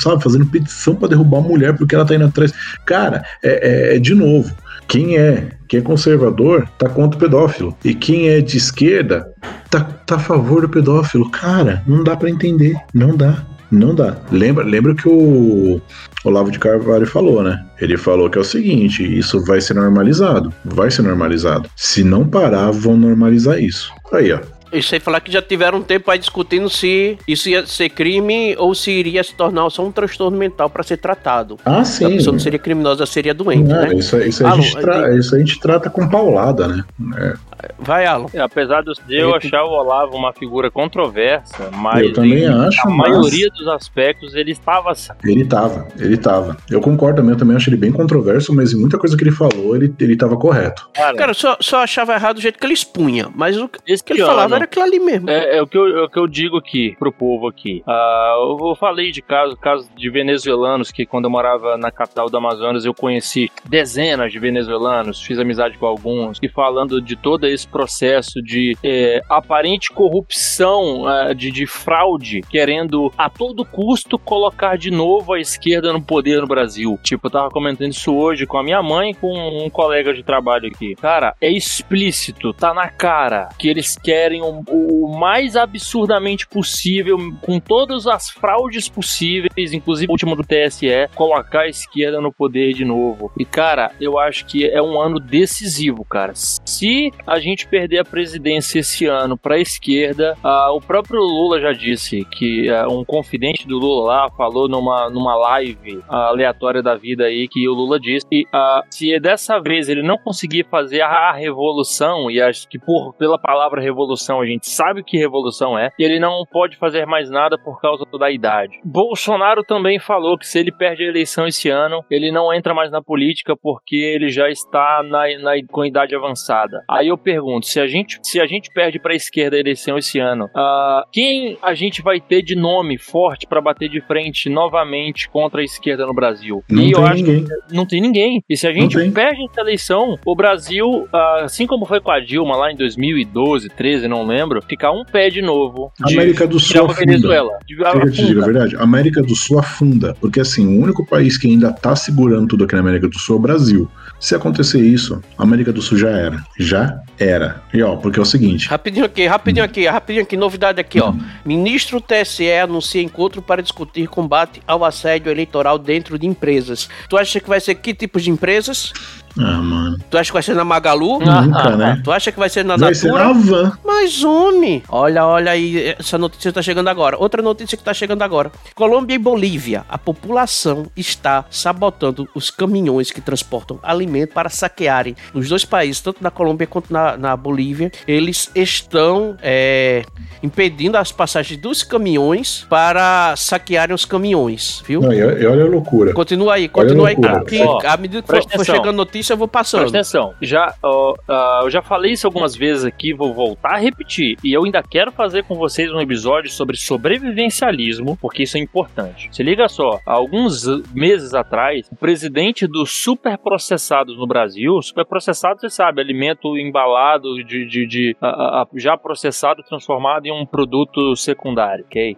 [0.00, 2.52] sabe, fazendo petição para derrubar a mulher porque ela tá indo atrás.
[2.84, 4.54] Cara, é, é, é de novo.
[4.88, 7.76] Quem é, quem é conservador tá contra o pedófilo.
[7.84, 9.32] E quem é de esquerda
[9.70, 11.30] tá, tá a favor do pedófilo.
[11.30, 12.76] Cara, não dá para entender.
[12.92, 13.42] Não dá.
[13.72, 14.18] Não dá.
[14.30, 15.80] Lembra, lembra que o
[16.24, 17.64] Olavo de Carvalho falou, né?
[17.80, 20.52] Ele falou que é o seguinte: isso vai ser normalizado.
[20.62, 21.70] Vai ser normalizado.
[21.74, 23.90] Se não parar, vão normalizar isso.
[24.12, 24.40] Aí, ó.
[24.72, 28.56] Isso aí falar que já tiveram um tempo aí discutindo se isso ia ser crime
[28.58, 31.58] ou se iria se tornar só um transtorno mental para ser tratado.
[31.64, 32.06] Ah, sim.
[32.06, 33.94] A pessoa não seria criminosa, seria doente, é, né?
[33.94, 35.14] Isso, isso, a gente tra...
[35.14, 36.84] isso a gente trata com paulada, né?
[37.18, 37.34] É.
[37.78, 38.26] Vai, Alan.
[38.32, 42.90] É, apesar de eu achar o Olavo uma figura controversa, mas eu também acho, a
[42.90, 43.10] mas...
[43.10, 44.92] maioria dos aspectos ele estava.
[45.24, 46.56] Ele estava, ele estava.
[46.70, 49.30] Eu concordo também, eu também acho ele bem controverso, mas em muita coisa que ele
[49.30, 50.88] falou, ele, ele estava correto.
[50.94, 54.24] Cara, Cara só, só achava errado o jeito que ele expunha, mas o que ele
[54.24, 55.30] falava era aquilo ali mesmo.
[55.30, 57.82] É, é, o, que eu, é o que eu digo aqui pro povo aqui.
[57.86, 62.36] Uh, eu falei de casos caso de venezuelanos que quando eu morava na capital do
[62.36, 67.68] Amazonas eu conheci dezenas de venezuelanos, fiz amizade com alguns, e falando de toda esse
[67.68, 74.90] processo de é, aparente corrupção, é, de, de fraude, querendo a todo custo colocar de
[74.90, 76.98] novo a esquerda no poder no Brasil.
[77.02, 80.68] Tipo, eu tava comentando isso hoje com a minha mãe com um colega de trabalho
[80.68, 80.94] aqui.
[80.96, 87.58] Cara, é explícito, tá na cara que eles querem o, o mais absurdamente possível, com
[87.60, 92.84] todas as fraudes possíveis, inclusive o último do TSE, colocar a esquerda no poder de
[92.84, 93.30] novo.
[93.38, 96.32] E, cara, eu acho que é um ano decisivo, cara.
[96.34, 101.60] Se a gente perder a presidência esse ano para a esquerda, uh, o próprio Lula
[101.60, 106.82] já disse que uh, um confidente do Lula lá falou numa, numa live uh, aleatória
[106.82, 108.44] da vida aí que o Lula disse que
[108.90, 113.80] se dessa vez ele não conseguir fazer a revolução, e acho que por, pela palavra
[113.80, 117.80] revolução a gente sabe o que revolução é, ele não pode fazer mais nada por
[117.80, 118.80] causa da idade.
[118.84, 122.90] Bolsonaro também falou que se ele perde a eleição esse ano, ele não entra mais
[122.90, 126.84] na política porque ele já está na, na com idade avançada.
[126.88, 129.96] Aí eu pergunto, se a gente, se a gente perde para a esquerda a eleição
[129.96, 134.48] esse ano, uh, quem a gente vai ter de nome forte para bater de frente
[134.48, 136.62] novamente contra a esquerda no Brasil?
[136.68, 137.44] Não e tem eu acho ninguém.
[137.44, 138.42] que não tem ninguém.
[138.48, 142.20] E se a gente perde essa eleição, o Brasil, uh, assim como foi com a
[142.20, 145.92] Dilma lá em 2012, 13, não lembro, ficar um pé de novo.
[146.04, 147.00] De América do Sul afunda.
[147.00, 147.58] Venezuela.
[147.66, 147.76] De,
[148.12, 148.76] te diga a verdade.
[148.76, 152.74] América do Sul afunda, porque assim, o único país que ainda tá segurando tudo aqui
[152.74, 153.90] na América do Sul é o Brasil.
[154.22, 156.46] Se acontecer isso, a América do Sul já era.
[156.56, 157.60] Já era.
[157.74, 158.68] E ó, porque é o seguinte.
[158.68, 161.10] Rapidinho aqui, rapidinho aqui, rapidinho aqui, novidade aqui, ó.
[161.10, 161.20] Hum.
[161.44, 166.88] Ministro TSE anuncia encontro para discutir combate ao assédio eleitoral dentro de empresas.
[167.08, 168.92] Tu acha que vai ser que tipo de empresas?
[169.38, 169.98] Ah, mano.
[170.10, 171.18] Tu acha que vai ser na Magalu?
[171.20, 172.00] Nunca, ah, né?
[172.04, 172.94] Tu acha que vai ser na vai Natura?
[172.94, 173.78] Ser na Van.
[173.84, 177.16] Mas, homem, olha, olha aí, essa notícia tá chegando agora.
[177.18, 178.52] Outra notícia que tá chegando agora.
[178.74, 185.16] Colômbia e Bolívia, a população está sabotando os caminhões que transportam alimento para saquearem.
[185.32, 190.04] Nos dois países, tanto na Colômbia quanto na, na Bolívia, eles estão é,
[190.42, 195.00] impedindo as passagens dos caminhões para saquearem os caminhões, viu?
[195.00, 196.12] Não, e olha a loucura.
[196.12, 197.44] Continua aí, continua aí, cara.
[197.44, 199.80] Que, à medida que for, for chegando notícia, eu vou passando.
[199.80, 200.34] Presta atenção.
[200.40, 204.36] Já, uh, uh, eu já falei isso algumas vezes aqui, vou voltar a repetir.
[204.42, 209.28] E eu ainda quero fazer com vocês um episódio sobre sobrevivencialismo, porque isso é importante.
[209.32, 215.68] Se liga só, há alguns meses atrás, o presidente dos superprocessados no Brasil, superprocessado, você
[215.68, 222.16] sabe, alimento embalado de, de, de uh, já processado, transformado em um produto secundário, ok?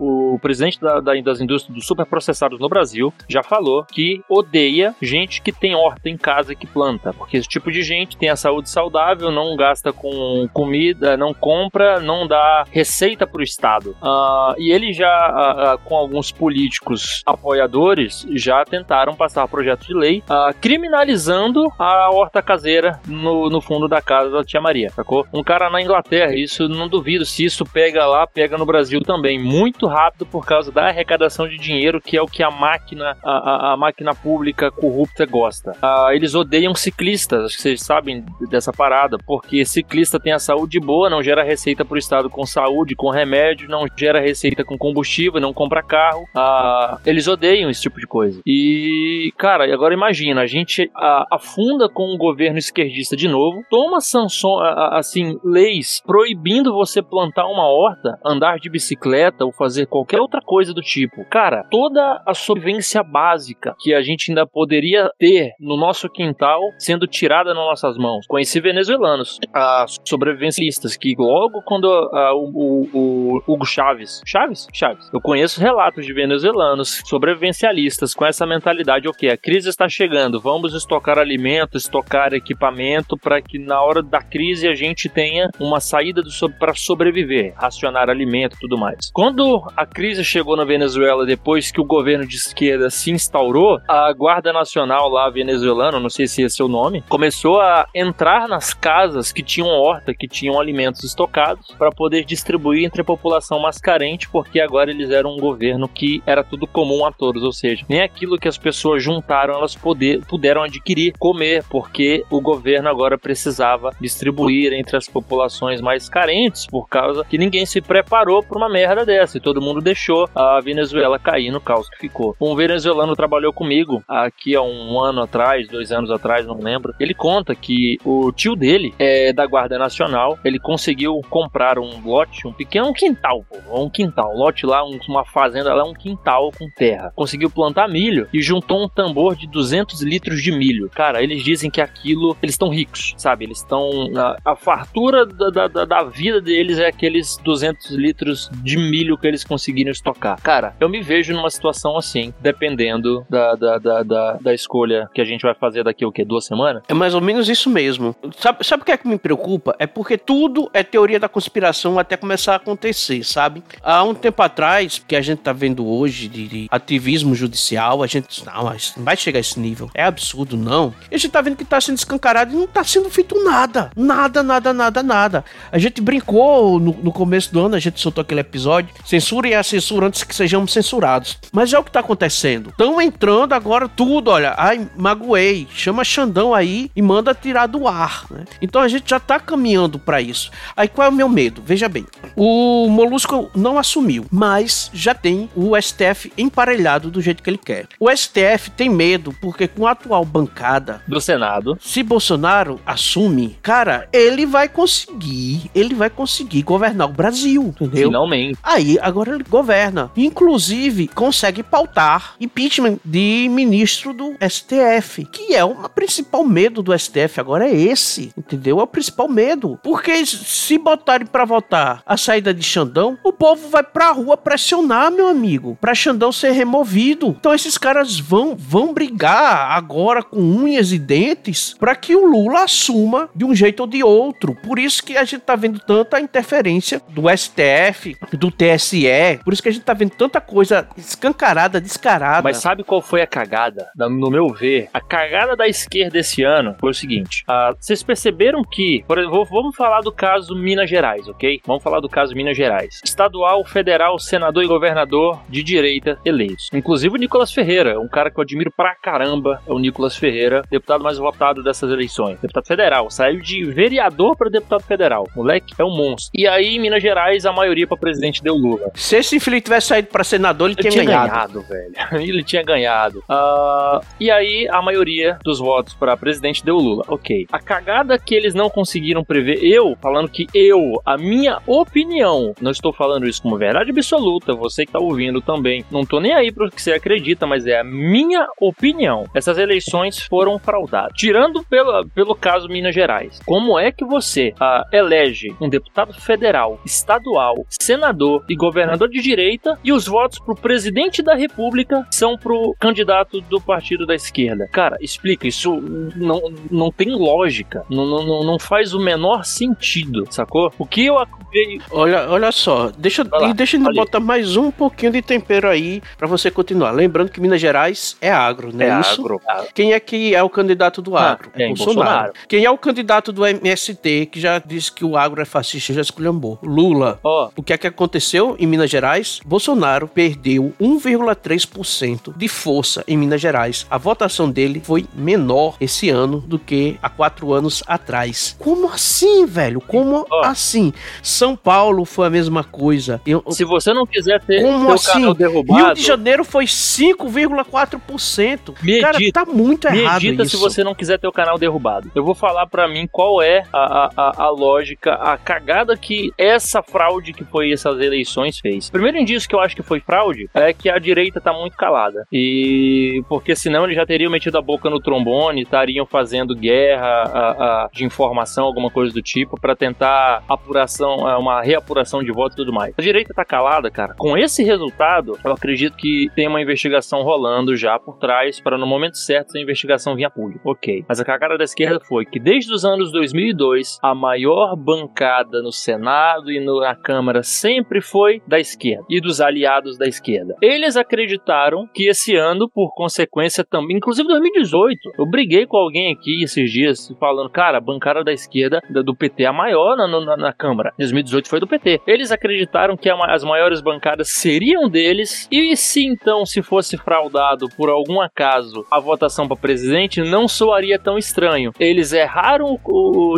[0.00, 5.42] O presidente da, da, das indústrias dos superprocessados no Brasil já falou que odeia gente
[5.42, 8.70] que tem horta em casa que planta, porque esse tipo de gente tem a saúde
[8.70, 13.94] saudável, não gasta com comida, não compra, não dá receita para o Estado.
[14.02, 20.22] Uh, e ele já, uh, com alguns políticos apoiadores, já tentaram passar projeto de lei
[20.62, 25.26] criminalizando a horta caseira no, no fundo da casa da tia Maria, sacou?
[25.34, 29.38] Um cara na Inglaterra, isso não duvido, se isso pega lá, pega no Brasil também,
[29.38, 33.32] muito rápido por causa da arrecadação de dinheiro, que é o que a máquina, a,
[33.32, 35.72] a, a máquina pública corrupta gosta.
[35.82, 40.80] Uh, eles odeiam ciclistas, acho que vocês sabem dessa parada, porque ciclista tem a saúde
[40.80, 45.40] boa, não gera receita pro Estado com saúde, com remédio, não gera receita com combustível,
[45.40, 46.22] não compra carro.
[46.34, 48.40] Uh, eles odeiam esse tipo de coisa.
[48.46, 50.90] E, cara, agora imagina, a gente
[51.30, 54.58] afunda com um governo esquerdista de novo, toma sanção,
[54.92, 60.72] assim, leis proibindo você plantar uma horta, andar de bicicleta ou fazer qualquer outra coisa
[60.72, 61.24] do tipo.
[61.30, 67.06] Cara, toda a sobrevivência básica que a gente ainda poderia ter no nosso quintal sendo
[67.06, 68.26] tirada nas nossas mãos.
[68.26, 74.66] Conheci venezuelanos, uh, sobrevivencialistas, que logo quando uh, o, o, o Hugo Chaves, Chaves?
[74.72, 75.10] Chaves.
[75.12, 80.74] Eu conheço relatos de venezuelanos sobrevivencialistas com essa mentalidade, ok, a crise está chegando, vamos
[80.74, 86.22] estocar alimento, estocar equipamento para que na hora da crise a gente tenha uma saída
[86.58, 89.10] para sobreviver, racionar alimento e tudo mais.
[89.12, 94.12] Quando a crise chegou na Venezuela depois que o governo de esquerda se instaurou, a
[94.12, 98.72] Guarda Nacional lá venezuelana, não sei se esse é o nome, começou a entrar nas
[98.72, 103.78] casas que tinham horta, que tinham alimentos estocados para poder distribuir entre a população mais
[103.78, 107.84] carente, porque agora eles eram um governo que era tudo comum a todos, ou seja,
[107.88, 113.18] nem aquilo que as pessoas juntaram elas poder, puderam adquirir, comer, porque o governo agora
[113.18, 118.68] precisava distribuir entre as populações mais carentes, por causa que ninguém se preparou para uma
[118.68, 122.36] merda dessa e todo mundo deixou a Venezuela cair no caos que ficou.
[122.40, 126.94] Um venezuelano trabalhou comigo aqui há um ano atrás, dois anos atrás, não lembro.
[126.98, 132.46] Ele conta que o tio dele é da Guarda Nacional, ele conseguiu comprar um lote,
[132.46, 136.68] um pequeno quintal, um quintal, um lote lá, um, uma fazenda lá, um quintal com
[136.70, 137.12] terra.
[137.14, 140.90] Conseguiu plantar milho e juntou um tambor de 200 litros de milho.
[140.90, 143.44] Cara, eles dizem que aquilo, eles estão ricos, sabe?
[143.44, 143.90] Eles estão.
[144.16, 149.26] A, a, fartura da, da, da vida deles é aqueles 200 litros de milho que
[149.26, 150.40] eles conseguiram estocar.
[150.42, 155.20] Cara, eu me vejo numa situação assim, dependendo da, da, da, da, da escolha que
[155.20, 156.24] a gente vai fazer daqui o quê?
[156.24, 156.82] Duas semanas?
[156.88, 158.14] É mais ou menos isso mesmo.
[158.38, 159.74] Sabe, sabe o que é que me preocupa?
[159.78, 163.62] É porque tudo é teoria da conspiração até começar a acontecer, sabe?
[163.82, 168.06] Há um tempo atrás, que a gente tá vendo hoje de, de ativismo judicial, a
[168.06, 169.90] gente não, mas não vai chegar a esse nível.
[169.94, 170.94] É absurdo, não.
[171.10, 173.90] E a gente tá vendo que tá sendo escancarado e não tá sendo feito nada.
[173.96, 175.44] Nada, nada, nada, nada.
[175.70, 178.94] A gente brincou no, no começo do ano, a gente soltou aquele episódio.
[179.04, 181.38] Censurem a censura antes que sejamos censurados.
[181.52, 182.70] Mas é o que tá acontecendo.
[182.70, 184.54] Estão entrando agora tudo, olha.
[184.56, 185.53] Ai, magoei.
[185.72, 188.26] Chama Xandão aí e manda tirar do ar.
[188.30, 188.44] Né?
[188.60, 190.50] Então a gente já tá caminhando para isso.
[190.76, 191.62] Aí qual é o meu medo?
[191.64, 192.06] Veja bem.
[192.36, 197.86] O Molusco não assumiu, mas já tem o STF emparelhado do jeito que ele quer.
[197.98, 204.08] O STF tem medo porque com a atual bancada do Senado, se Bolsonaro assume, cara,
[204.12, 208.08] ele vai conseguir, ele vai conseguir governar o Brasil, entendeu?
[208.08, 208.58] Finalmente.
[208.62, 210.10] Aí agora ele governa.
[210.16, 217.40] Inclusive consegue pautar impeachment de ministro do STF, que é o principal medo do STF
[217.40, 218.80] agora é esse, entendeu?
[218.80, 219.78] É o principal medo.
[219.82, 225.10] Porque se botarem para votar a saída de Xandão, o povo vai pra rua pressionar,
[225.10, 227.28] meu amigo, pra Xandão ser removido.
[227.38, 232.64] Então esses caras vão vão brigar agora com unhas e dentes para que o Lula
[232.64, 234.54] assuma de um jeito ou de outro.
[234.62, 239.62] Por isso que a gente tá vendo tanta interferência do STF, do TSE, por isso
[239.62, 242.42] que a gente tá vendo tanta coisa escancarada, descarada.
[242.42, 243.90] Mas sabe qual foi a cagada?
[243.96, 248.62] No meu ver, a cagada da esquerda esse ano foi o seguinte: uh, vocês perceberam
[248.62, 251.60] que, por exemplo, vamos falar do caso Minas Gerais, ok?
[251.66, 253.00] Vamos falar do caso Minas Gerais.
[253.04, 256.68] Estadual, federal, senador e governador de direita eleitos.
[256.72, 260.62] Inclusive o Nicolas Ferreira, um cara que eu admiro pra caramba, é o Nicolas Ferreira,
[260.70, 262.38] deputado mais votado dessas eleições.
[262.40, 265.28] Deputado federal, saiu de vereador para deputado federal.
[265.34, 266.30] Moleque é um monstro.
[266.34, 268.90] E aí, em Minas Gerais, a maioria para presidente deu Lula.
[268.94, 271.30] Se esse Felipe tivesse saído para senador, ele, ele tinha, ganhado.
[271.30, 271.62] ganhado.
[271.62, 272.22] velho.
[272.22, 273.18] ele tinha ganhado.
[273.20, 277.04] Uh, e aí, a maioria dos votos para presidente deu Lula.
[277.08, 277.46] Ok.
[277.52, 282.70] A cagada que eles não conseguiram prever, eu falando que eu, a minha opinião, não
[282.70, 286.52] estou falando isso como verdade absoluta, você que tá ouvindo também, não tô nem aí
[286.52, 289.24] pro que você acredita, mas é a minha opinião.
[289.34, 291.16] Essas eleições foram fraudadas.
[291.16, 296.80] Tirando pelo, pelo caso Minas Gerais, como é que você uh, elege um deputado federal,
[296.84, 302.74] estadual, senador e governador de direita e os votos pro presidente da república são pro
[302.78, 304.68] candidato do partido da esquerda?
[304.72, 305.46] Cara, isso explica?
[305.46, 305.80] Isso
[306.16, 307.84] não, não tem lógica.
[307.88, 310.72] Não, não, não faz o menor sentido, sacou?
[310.78, 311.80] O que eu acabei.
[311.90, 316.26] Olha, olha só, deixa, lá, deixa eu botar mais um pouquinho de tempero aí para
[316.26, 316.90] você continuar.
[316.92, 318.88] Lembrando que Minas Gerais é agro, né?
[318.88, 319.20] É isso?
[319.20, 319.40] agro.
[319.72, 321.50] Quem é que é o candidato do ah, agro?
[321.54, 321.94] Ah, é Bolsonaro.
[321.94, 322.32] Bolsonaro.
[322.48, 326.00] Quem é o candidato do MST que já disse que o agro é fascista, já
[326.00, 326.58] esculhambou?
[326.62, 327.18] Lula.
[327.22, 327.48] Oh.
[327.56, 329.40] O que é que aconteceu em Minas Gerais?
[329.44, 333.86] Bolsonaro perdeu 1,3% de força em Minas Gerais.
[333.90, 338.56] A votação dele foi menor esse ano do que há quatro anos atrás.
[338.58, 339.80] Como assim, velho?
[339.80, 340.44] Como oh.
[340.44, 340.92] assim?
[341.22, 343.20] São Paulo foi a mesma coisa.
[343.26, 345.32] Eu, Se você não quiser ter como assim?
[345.34, 345.84] derrubado...
[345.84, 348.74] Rio de Janeiro foi 5,4%.
[349.00, 350.56] Cara, tá muito errado Medita isso.
[350.56, 352.10] se você não quiser ter o canal derrubado.
[352.14, 356.82] Eu vou falar para mim qual é a, a, a lógica, a cagada que essa
[356.82, 358.90] fraude que foi essas eleições fez.
[358.90, 362.26] Primeiro indício que eu acho que foi fraude é que a direita tá muito calada.
[362.32, 367.84] E porque senão eles já teriam metido a boca no trombone, estariam fazendo guerra a,
[367.84, 372.54] a, de informação, alguma coisa do tipo, para tentar apuração, é, uma reapuração de votos
[372.54, 372.94] e tudo mais.
[372.96, 374.14] A direita tá calada, cara.
[374.16, 378.86] Com esse resultado, eu acredito que tem uma investigação rolando já por trás para no
[378.86, 380.60] momento certo essa investigação vir a público.
[380.64, 381.04] Ok.
[381.08, 385.72] Mas a cagada da esquerda foi que desde os anos 2002 a maior bancada no
[385.72, 390.56] Senado e no, na Câmara sempre foi da esquerda e dos aliados da esquerda.
[390.60, 394.73] Eles acreditaram que esse ano, por consequência também, inclusive 2018,
[395.18, 399.44] eu briguei com alguém aqui esses dias falando, cara, a bancada da esquerda do PT
[399.44, 400.92] é a maior na, na, na Câmara.
[400.98, 402.00] 2018 foi do PT.
[402.06, 407.88] Eles acreditaram que as maiores bancadas seriam deles e se então se fosse fraudado por
[407.88, 411.72] algum acaso a votação para presidente, não soaria tão estranho.
[411.78, 412.78] Eles erraram,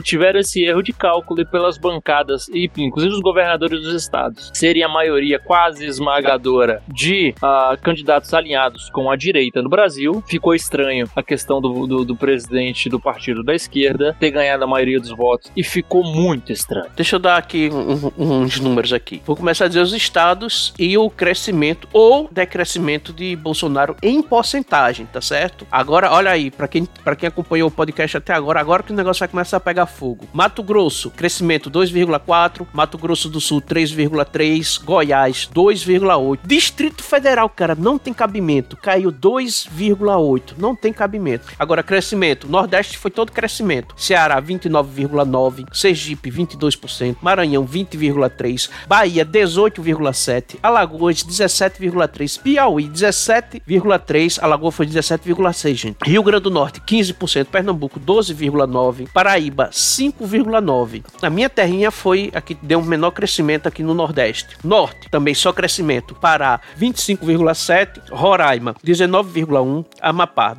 [0.03, 4.89] tiveram esse erro de cálculo pelas bancadas e inclusive os governadores dos estados serem a
[4.89, 11.23] maioria quase esmagadora de uh, candidatos alinhados com a direita no Brasil, ficou estranho a
[11.27, 15.51] questão do, do, do presidente do partido da esquerda ter ganhado a maioria dos votos
[15.57, 16.87] e ficou muito estranho.
[16.95, 19.21] Deixa eu dar aqui um, uns números aqui.
[19.27, 25.07] Vou começar a dizer os estados e o crescimento ou decrescimento de Bolsonaro em porcentagem,
[25.07, 25.67] tá certo?
[25.71, 28.97] Agora, olha aí, para quem, pra quem acompanhou o podcast até agora, agora que o
[28.97, 30.27] negócio vai começar a pegar fogo.
[30.33, 36.39] Mato Grosso, crescimento 2,4, Mato Grosso do Sul 3,3, Goiás 2,8.
[36.45, 41.16] Distrito Federal, cara, não tem cabimento, caiu 2,8, não tem cabimento.
[41.59, 43.95] Agora crescimento, Nordeste foi todo crescimento.
[43.97, 55.75] Ceará 29,9, Sergipe 22%, Maranhão 20,3, Bahia 18,7, Alagoas 17,3, Piauí 17,3, Alagoas foi 17,6,
[55.75, 55.97] gente.
[56.05, 61.05] Rio Grande do Norte 15%, Pernambuco 12,9, Paraíba 5,9.
[61.23, 64.57] A minha terrinha foi a que deu um menor crescimento aqui no Nordeste.
[64.63, 66.15] Norte também só crescimento.
[66.15, 70.55] Pará 25,7, Roraima 19,1, Amapá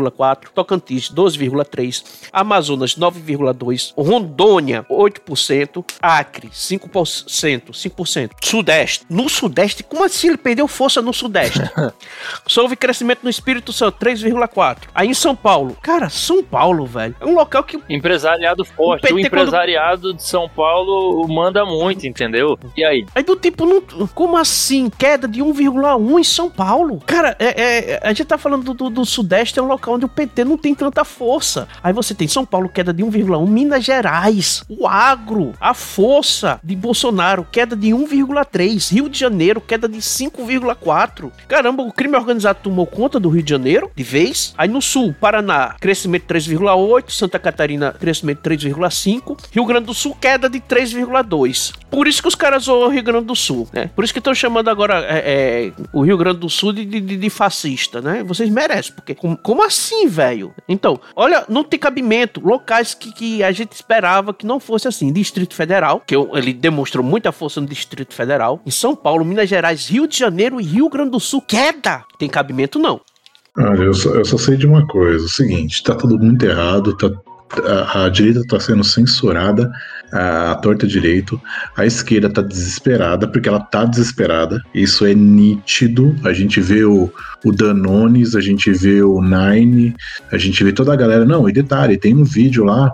[0.00, 8.30] 12,4, Tocantins 12,3, Amazonas 9,2, Rondônia 8%, Acre 5%, 5%.
[8.42, 9.04] Sudeste.
[9.08, 11.60] No Sudeste, como assim ele perdeu força no Sudeste?
[12.46, 14.88] Só houve crescimento no Espírito Santo 3,4.
[14.94, 19.12] Aí em São Paulo, cara, São Paulo, velho, é um local que empresariado forte.
[19.12, 20.16] O, o empresariado quando...
[20.16, 22.58] de São Paulo manda muito, entendeu?
[22.76, 23.06] E aí?
[23.14, 23.80] Aí do tipo, não...
[24.14, 24.90] como assim?
[24.90, 27.00] Queda de 1,1 em São Paulo?
[27.06, 30.04] Cara, é, é, a gente tá falando do, do, do Sudeste, é um local onde
[30.04, 31.68] o PT não tem tanta força.
[31.82, 36.74] Aí você tem São Paulo, queda de 1,1, Minas Gerais, o agro, a força de
[36.76, 41.30] Bolsonaro, queda de 1,3, Rio de Janeiro, queda de 5,4.
[41.48, 44.54] Caramba, o crime organizado tomou conta do Rio de Janeiro de vez.
[44.56, 50.48] Aí no Sul, Paraná, crescimento 3,8, Santa Catarina, crescimento 3,5, Rio Grande do Sul, queda
[50.48, 51.72] de 3,2.
[51.90, 53.90] Por isso que os caras zoam o Rio Grande do Sul, né?
[53.94, 55.18] Por isso que estão chamando agora é,
[55.68, 58.22] é, o Rio Grande do Sul de, de, de, fascista, né?
[58.22, 60.54] Vocês merecem, porque como, como assim, velho?
[60.68, 62.40] Então, olha, não tem cabimento.
[62.40, 65.12] Locais que, que a gente esperava que não fosse assim.
[65.12, 68.60] Distrito Federal, que eu, ele demonstrou muita força no Distrito Federal.
[68.66, 72.04] Em São Paulo, Minas Gerais, Rio de Janeiro e Rio Grande do Sul, queda.
[72.18, 73.00] Tem cabimento, não.
[73.56, 76.96] Olha, eu só, eu só sei de uma coisa: o seguinte, tá tudo muito errado,
[76.96, 77.10] tá,
[77.64, 79.70] a, a direita está sendo censurada
[80.12, 81.40] a, a torta direito.
[81.76, 84.62] A esquerda tá desesperada, porque ela tá desesperada.
[84.74, 86.14] Isso é nítido.
[86.24, 87.12] A gente vê o,
[87.44, 89.94] o Danones, a gente vê o Nine,
[90.30, 91.24] a gente vê toda a galera.
[91.24, 92.92] Não, e detalhe, tem um vídeo lá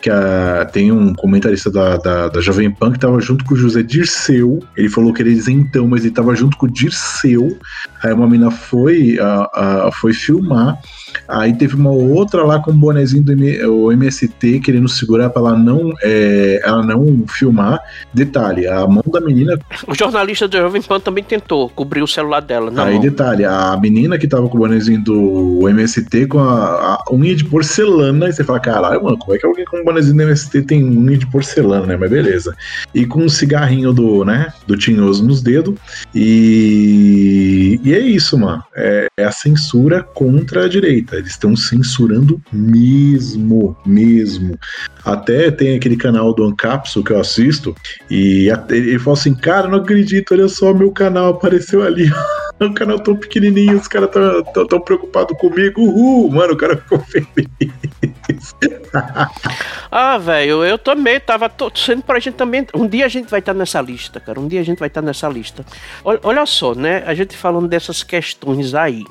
[0.00, 3.56] que a, tem um comentarista da, da, da Jovem Pan que tava junto com o
[3.56, 4.60] José Dirceu.
[4.76, 7.56] Ele falou que ele então, mas ele tava junto com o Dirceu.
[8.02, 10.78] Aí uma mina foi, a, a, foi filmar.
[11.26, 15.42] Aí teve uma outra lá com o bonezinho do M, o MST querendo segurar para
[15.42, 17.80] ela não é, ela não filmar.
[18.12, 19.58] Detalhe, a mão da menina.
[19.86, 22.70] O jornalista do Jovem Pan também tentou cobrir o celular dela.
[22.82, 23.02] Aí, mão.
[23.02, 27.44] detalhe, a, menina que tava com o bonezinho do MST com a, a unha de
[27.44, 30.62] porcelana, e você fala, caralho, mano, como é que alguém com o bonezinho do MST
[30.62, 31.96] tem unha de porcelana, né?
[31.96, 32.54] Mas beleza.
[32.94, 35.74] E com um cigarrinho do, né, do Tinhoso nos dedos.
[36.14, 38.62] E, e é isso, mano.
[38.76, 41.16] É, é a censura contra a direita.
[41.16, 44.58] Eles estão censurando mesmo, mesmo.
[45.02, 47.74] Até tem aquele canal do Ancapsul que eu assisto,
[48.10, 52.10] e ele falou assim: Cara, não acredito, olha só, meu canal apareceu ali.
[52.60, 55.80] um canal tão pequenininho, os caras tão, tão, tão preocupados comigo.
[55.80, 58.54] Uhul, mano, o cara ficou feliz.
[59.90, 62.66] ah, velho, eu também tava torcendo pra gente também.
[62.74, 64.40] Um dia a gente vai estar tá nessa lista, cara.
[64.40, 65.64] Um dia a gente vai estar tá nessa lista.
[66.04, 67.02] Olha, olha só, né?
[67.06, 69.04] A gente falando dessas questões aí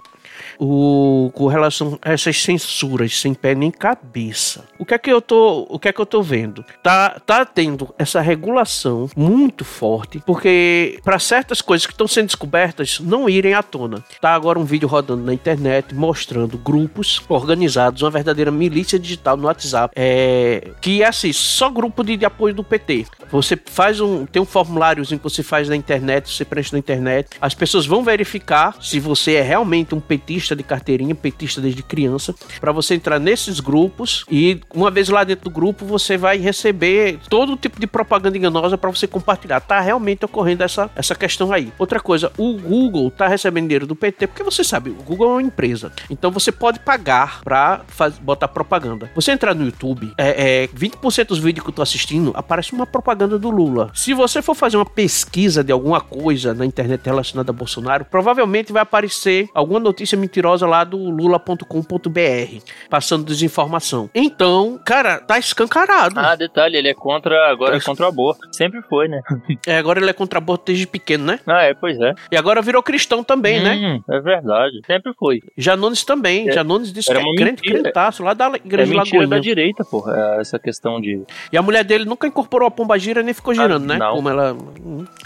[0.60, 4.66] o, com relação a essas censuras sem pé nem cabeça.
[4.80, 6.64] O que é que eu tô, o que é que eu tô vendo?
[6.84, 13.00] Tá, tá tendo essa regulação muito forte, porque para certas coisas que estão sendo descobertas
[13.00, 14.04] não irem à tona.
[14.22, 19.46] Tá agora um vídeo rodando na internet mostrando grupos organizados, uma verdadeira milícia digital no
[19.46, 23.06] WhatsApp, é, que é assim, só grupo de, de apoio do PT.
[23.32, 27.30] Você faz um, tem um formuláriozinho que você faz na internet, você preenche na internet,
[27.42, 31.84] as pessoas vão verificar se você é realmente um petista petista de carteirinha, petista desde
[31.84, 36.38] criança, para você entrar nesses grupos e uma vez lá dentro do grupo você vai
[36.38, 39.60] receber todo tipo de propaganda enganosa para você compartilhar.
[39.60, 41.72] Tá realmente ocorrendo essa, essa questão aí.
[41.78, 45.34] Outra coisa, o Google tá recebendo dinheiro do PT porque você sabe, o Google é
[45.34, 45.92] uma empresa.
[46.10, 47.82] Então você pode pagar para
[48.22, 49.10] botar propaganda.
[49.16, 52.86] Você entrar no YouTube, é, é 20% dos vídeos que eu tô assistindo aparece uma
[52.86, 53.92] propaganda do Lula.
[53.94, 58.72] Se você for fazer uma pesquisa de alguma coisa na internet relacionada a Bolsonaro, provavelmente
[58.72, 64.10] vai aparecer alguma notícia mentira mentirosa lá do lula.com.br, passando desinformação.
[64.14, 66.20] Então, cara, tá escancarado.
[66.20, 68.48] Ah, detalhe, ele é contra, agora tá é contra o aborto.
[68.52, 69.22] Sempre foi, né?
[69.66, 71.40] é, agora ele é contra o aborto desde pequeno, né?
[71.48, 72.14] Ah, é, pois é.
[72.32, 73.76] E agora virou cristão também, né?
[73.76, 74.18] hum, né?
[74.18, 75.42] É verdade, sempre foi.
[75.58, 79.40] Janones também, é, Janones disse que é crente, crentaço, lá da igreja é mentira da
[79.40, 81.24] direita, porra, é essa questão de...
[81.52, 83.98] E a mulher dele nunca incorporou a pomba gira nem ficou girando, ah, né?
[83.98, 84.16] Não.
[84.16, 84.56] Como ela...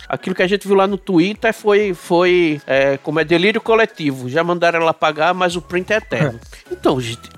[0.08, 4.30] Aquilo que a gente viu lá no Twitter foi, foi é, como é delírio coletivo.
[4.30, 6.40] Já mandaram ela pagar, mas o print é eterno.
[6.72, 7.30] Então, gente,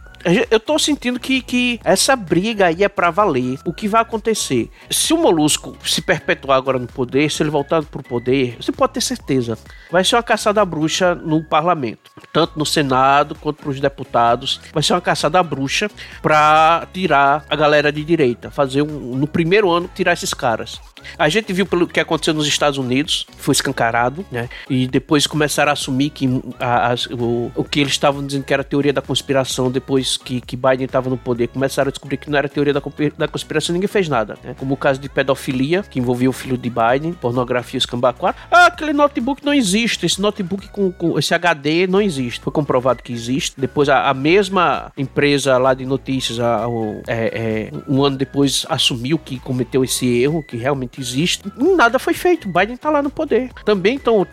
[0.49, 3.59] eu tô sentindo que, que essa briga aí é pra valer.
[3.65, 4.69] O que vai acontecer?
[4.89, 8.93] Se o Molusco se perpetuar agora no poder, se ele voltar pro poder, você pode
[8.93, 9.57] ter certeza.
[9.91, 12.11] Vai ser uma caçada à bruxa no parlamento.
[12.31, 14.59] Tanto no Senado quanto pros deputados.
[14.73, 15.89] Vai ser uma caçada à bruxa
[16.21, 18.49] pra tirar a galera de direita.
[18.49, 20.79] Fazer um, no primeiro ano, tirar esses caras.
[21.17, 24.49] A gente viu pelo que aconteceu nos Estados Unidos, foi escancarado, né?
[24.69, 26.27] E depois começaram a assumir que
[26.59, 30.41] a, a, o, o que eles estavam dizendo que era teoria da conspiração depois que,
[30.41, 33.87] que Biden estava no poder começaram a descobrir que não era teoria da, conspiração, ninguém
[33.87, 34.37] fez nada.
[34.43, 34.55] Né?
[34.57, 38.35] Como o caso de pedofilia, que envolvia o filho de Biden, pornografia escambaquara.
[38.51, 40.05] Ah, aquele notebook não existe.
[40.05, 42.41] Esse notebook com, com, esse HD não existe.
[42.41, 43.59] Foi comprovado que existe.
[43.59, 46.65] Depois a, a mesma empresa lá de notícias, a,
[47.07, 51.43] é, é, um ano depois, assumiu que cometeu esse erro, que realmente existe.
[51.57, 52.47] Nada foi feito.
[52.47, 53.51] Biden está lá no poder.
[53.65, 54.25] Também estão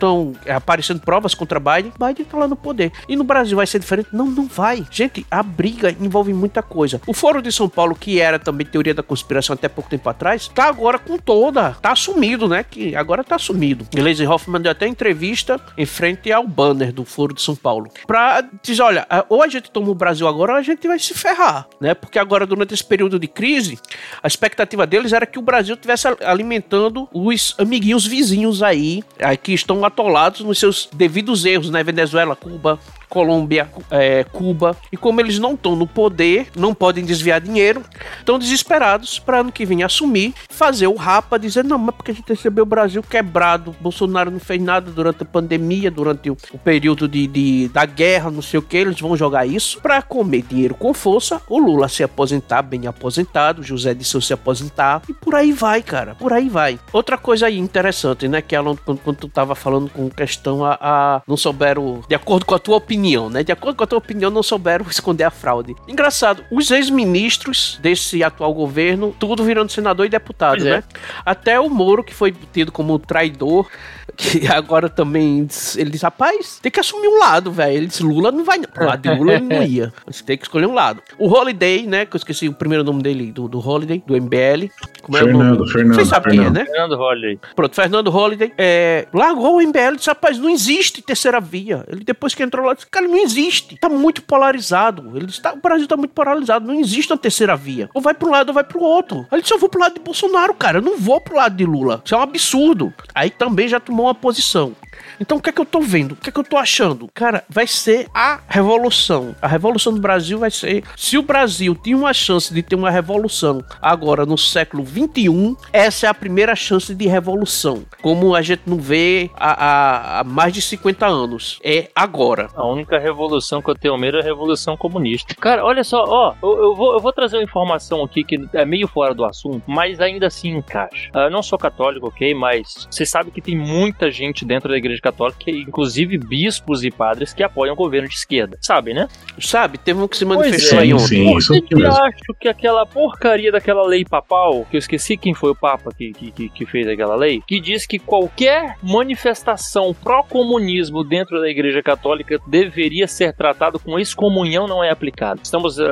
[0.47, 1.91] aparecendo provas contra Biden.
[1.99, 2.91] Biden está lá no poder.
[3.07, 4.09] E no Brasil vai ser diferente?
[4.11, 4.85] Não, não vai.
[4.91, 7.01] Gente, a briga envolve muita coisa.
[7.07, 10.47] O Foro de São Paulo, que era também teoria da conspiração até pouco tempo atrás,
[10.47, 11.71] tá agora com toda.
[11.81, 12.63] Tá assumido, né?
[12.63, 13.87] Que agora tá assumido.
[13.93, 17.89] Gleisi Hoffman deu até entrevista em frente ao banner do Foro de São Paulo.
[18.05, 21.13] Pra dizer, olha, ou a gente toma o Brasil agora ou a gente vai se
[21.13, 21.93] ferrar, né?
[21.93, 23.79] Porque agora, durante esse período de crise,
[24.21, 29.03] a expectativa deles era que o Brasil tivesse alimentando os amiguinhos vizinhos aí,
[29.41, 31.83] que estão atolados nos seus devidos erros, né?
[31.83, 32.79] Venezuela, Cuba,
[33.11, 34.75] Colômbia, é, Cuba.
[34.89, 37.83] E como eles não estão no poder, não podem desviar dinheiro,
[38.17, 42.13] estão desesperados para ano que vem assumir, fazer o rapa, dizer: não, mas porque a
[42.13, 46.57] gente recebeu o Brasil quebrado, Bolsonaro não fez nada durante a pandemia, durante o, o
[46.57, 50.43] período de, de, da guerra, não sei o que, eles vão jogar isso para comer
[50.43, 55.35] dinheiro com força, o Lula se aposentar, bem aposentado, José de se aposentar, e por
[55.35, 56.79] aí vai, cara, por aí vai.
[56.93, 60.77] Outra coisa aí interessante, né, que Alan, quando, quando tu tava falando com questão a,
[60.79, 63.43] a não souberam, de acordo com a tua opinião, opinião, né?
[63.43, 65.75] De acordo com a tua opinião, não souberam esconder a fraude.
[65.87, 70.77] Engraçado, os ex-ministros desse atual governo, tudo virando senador e deputado, pois né?
[70.77, 70.99] É.
[71.25, 73.67] Até o Moro, que foi tido como traidor,
[74.15, 77.77] que agora também ele diz, rapaz, tem que assumir um lado, velho.
[77.77, 78.59] Ele disse, Lula não vai.
[78.59, 79.93] Pro lado de Lula ele não ia.
[80.05, 81.01] Você tem que escolher um lado.
[81.17, 82.05] O Holiday, né?
[82.05, 84.69] Que eu esqueci o primeiro nome dele, do, do Holiday, do MBL.
[85.01, 85.71] Como é Fernando, o nome?
[85.71, 85.95] Fernando.
[85.95, 86.53] Você sabe Fernando.
[86.53, 86.71] quem é, né?
[86.71, 87.39] Fernando Holiday.
[87.55, 88.53] Pronto, Fernando Holiday.
[88.57, 91.83] É, largou o MBL e disse, rapaz, não existe terceira via.
[91.87, 93.77] Ele depois que entrou lá, disse, cara, não existe.
[93.77, 95.15] Tá muito polarizado.
[95.15, 96.67] Ele disse, tá, o Brasil tá muito polarizado.
[96.67, 97.89] Não existe uma terceira via.
[97.93, 99.25] Ou vai pro um lado ou vai pro outro.
[99.31, 100.77] Ele disse, eu vou pro lado de Bolsonaro, cara.
[100.77, 102.01] Eu não vou pro lado de Lula.
[102.03, 102.93] Isso é um absurdo.
[103.13, 104.73] Aí também já tomou uma posição.
[105.21, 106.13] Então o que é que eu tô vendo?
[106.13, 107.07] O que é que eu tô achando?
[107.13, 109.35] Cara, vai ser a revolução.
[109.39, 110.83] A revolução do Brasil vai ser.
[110.97, 116.07] Se o Brasil tinha uma chance de ter uma revolução agora no século 21, essa
[116.07, 117.83] é a primeira chance de revolução.
[118.01, 121.59] Como a gente não vê há, há mais de 50 anos.
[121.63, 122.49] É agora.
[122.55, 125.35] A única revolução que eu tenho medo é a revolução comunista.
[125.35, 128.65] Cara, olha só, ó, eu, eu, vou, eu vou trazer uma informação aqui que é
[128.65, 131.11] meio fora do assunto, mas ainda assim encaixa.
[131.13, 134.77] Ah, eu não sou católico, ok, mas você sabe que tem muita gente dentro da
[134.77, 135.10] igreja católica,
[135.47, 138.57] inclusive bispos e padres, que apoiam o governo de esquerda.
[138.61, 139.07] Sabe, né?
[139.39, 141.05] Sabe, teve um que se manifestou é, aí ontem.
[141.07, 145.51] Sim, isso aqui acho que aquela porcaria daquela lei papal, que eu esqueci quem foi
[145.51, 151.39] o papa que, que, que fez aquela lei, que diz que qualquer manifestação pró-comunismo dentro
[151.39, 155.41] da igreja católica deveria ser tratado com excomunhão não é aplicado.
[155.43, 155.77] Estamos.
[155.77, 155.85] Uh,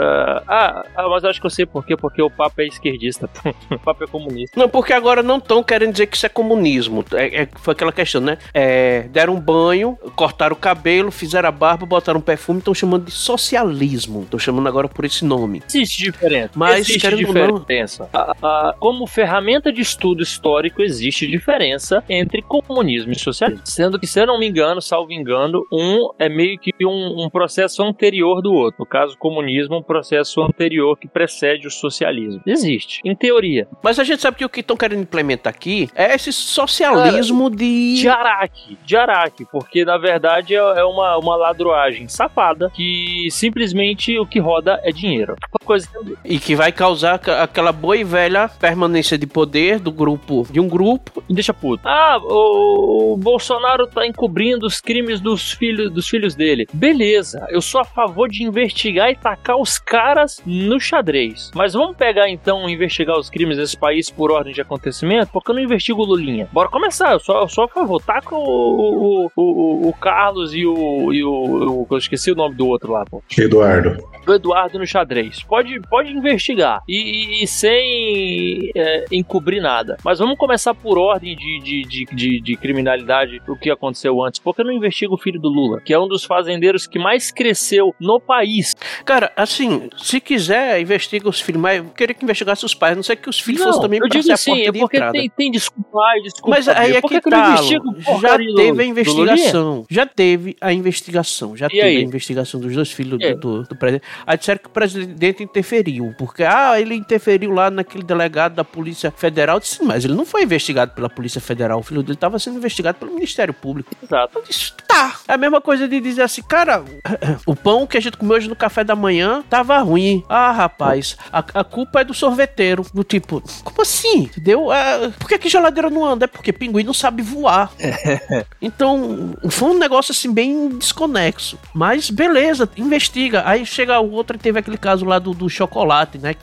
[0.47, 3.30] ah, ah, mas acho que eu sei por quê, porque o Papa é esquerdista.
[3.72, 4.59] o Papa é comunista.
[4.59, 7.03] Não, porque agora não estão querendo dizer que isso é comunismo.
[7.13, 8.38] É, é, foi aquela questão, né?
[8.53, 13.06] É, deram um banho, cortaram o cabelo, fizeram a barba, botaram um perfume, estão chamando
[13.06, 14.24] de socialismo.
[14.24, 15.62] Estão chamando agora por esse nome.
[15.68, 16.52] Existe diferença.
[16.56, 18.10] Mas existe diferença.
[18.14, 18.74] Não...
[18.80, 23.66] Como ferramenta de estudo histórico, existe diferença entre comunismo e socialismo.
[23.66, 27.30] Sendo que, se eu não me engano, salvo engano, um é meio que um, um
[27.30, 28.80] processo anterior do outro.
[28.80, 32.41] No caso, o comunismo é um processo anterior que precede o socialismo.
[32.45, 33.68] Existe, em teoria.
[33.84, 37.95] Mas a gente sabe que o que estão querendo implementar aqui é esse socialismo de.
[37.95, 38.78] De Araque.
[38.89, 44.39] De Araque, porque na verdade é, é uma, uma ladroagem safada que simplesmente o que
[44.39, 45.35] roda é dinheiro.
[45.63, 45.87] Coisa
[46.25, 50.67] e que vai causar aquela boa e velha permanência de poder do grupo, de um
[50.67, 51.23] grupo.
[51.29, 51.87] E deixa puto.
[51.87, 56.67] Ah, o, o Bolsonaro tá encobrindo os crimes dos filhos, dos filhos dele.
[56.73, 61.51] Beleza, eu sou a favor de investigar e tacar os caras no xadrez.
[61.53, 65.29] Mas vamos pegar então investigar os crimes desse país por ordem de acontecimento?
[65.31, 66.49] Porque eu não investigo o Lulinha.
[66.51, 68.01] Bora começar, eu sou, eu sou a favor.
[68.01, 71.88] Taca o, o, o, o Carlos e o, e o, o.
[71.89, 73.21] Eu esqueci o nome do outro lá, pô.
[73.38, 75.43] Eduardo do Eduardo no xadrez.
[75.43, 79.97] Pode, pode investigar e, e sem é, encobrir nada.
[80.03, 84.39] Mas vamos começar por ordem de, de, de, de, de criminalidade, o que aconteceu antes.
[84.39, 87.32] Porque eu não investigo o filho do Lula, que é um dos fazendeiros que mais
[87.32, 88.75] cresceu no país.
[89.03, 93.03] Cara, assim, se quiser, investiga os filhos, mas eu queria que investigasse os pais, não
[93.03, 95.99] sei que os filhos não, fossem também eu digo assim, é porque tem, tem desculpa
[96.23, 96.49] desculpa.
[96.49, 101.67] Mas aí é que, que tá, já teve a investigação, já teve a investigação, já
[101.67, 101.97] e teve aí?
[101.97, 104.05] a investigação dos dois filhos do, do, do presidente.
[104.26, 109.11] Aí disseram que o presidente interferiu, porque, ah, ele interferiu lá naquele delegado da Polícia
[109.11, 109.61] Federal.
[109.61, 112.97] Sim, mas ele não foi investigado pela Polícia Federal, o filho dele estava sendo investigado
[112.97, 113.95] pelo Ministério Público.
[114.01, 114.39] Exato.
[114.39, 115.20] Eu disse, tá.
[115.28, 116.84] É a mesma coisa de dizer assim, cara,
[117.45, 120.24] o pão que a gente comeu hoje no café da manhã tava ruim.
[120.28, 122.86] Ah, rapaz, a, a culpa é do sorveteiro.
[122.93, 124.24] Do tipo, como assim?
[124.24, 124.72] Entendeu?
[124.72, 126.26] É, por que, que geladeira não anda?
[126.26, 127.72] É porque pinguim não sabe voar.
[128.62, 131.57] então, foi um negócio assim bem desconexo.
[131.74, 133.43] Mas beleza, investiga.
[133.45, 136.36] Aí chega o outro teve aquele caso lá do, do chocolate, né?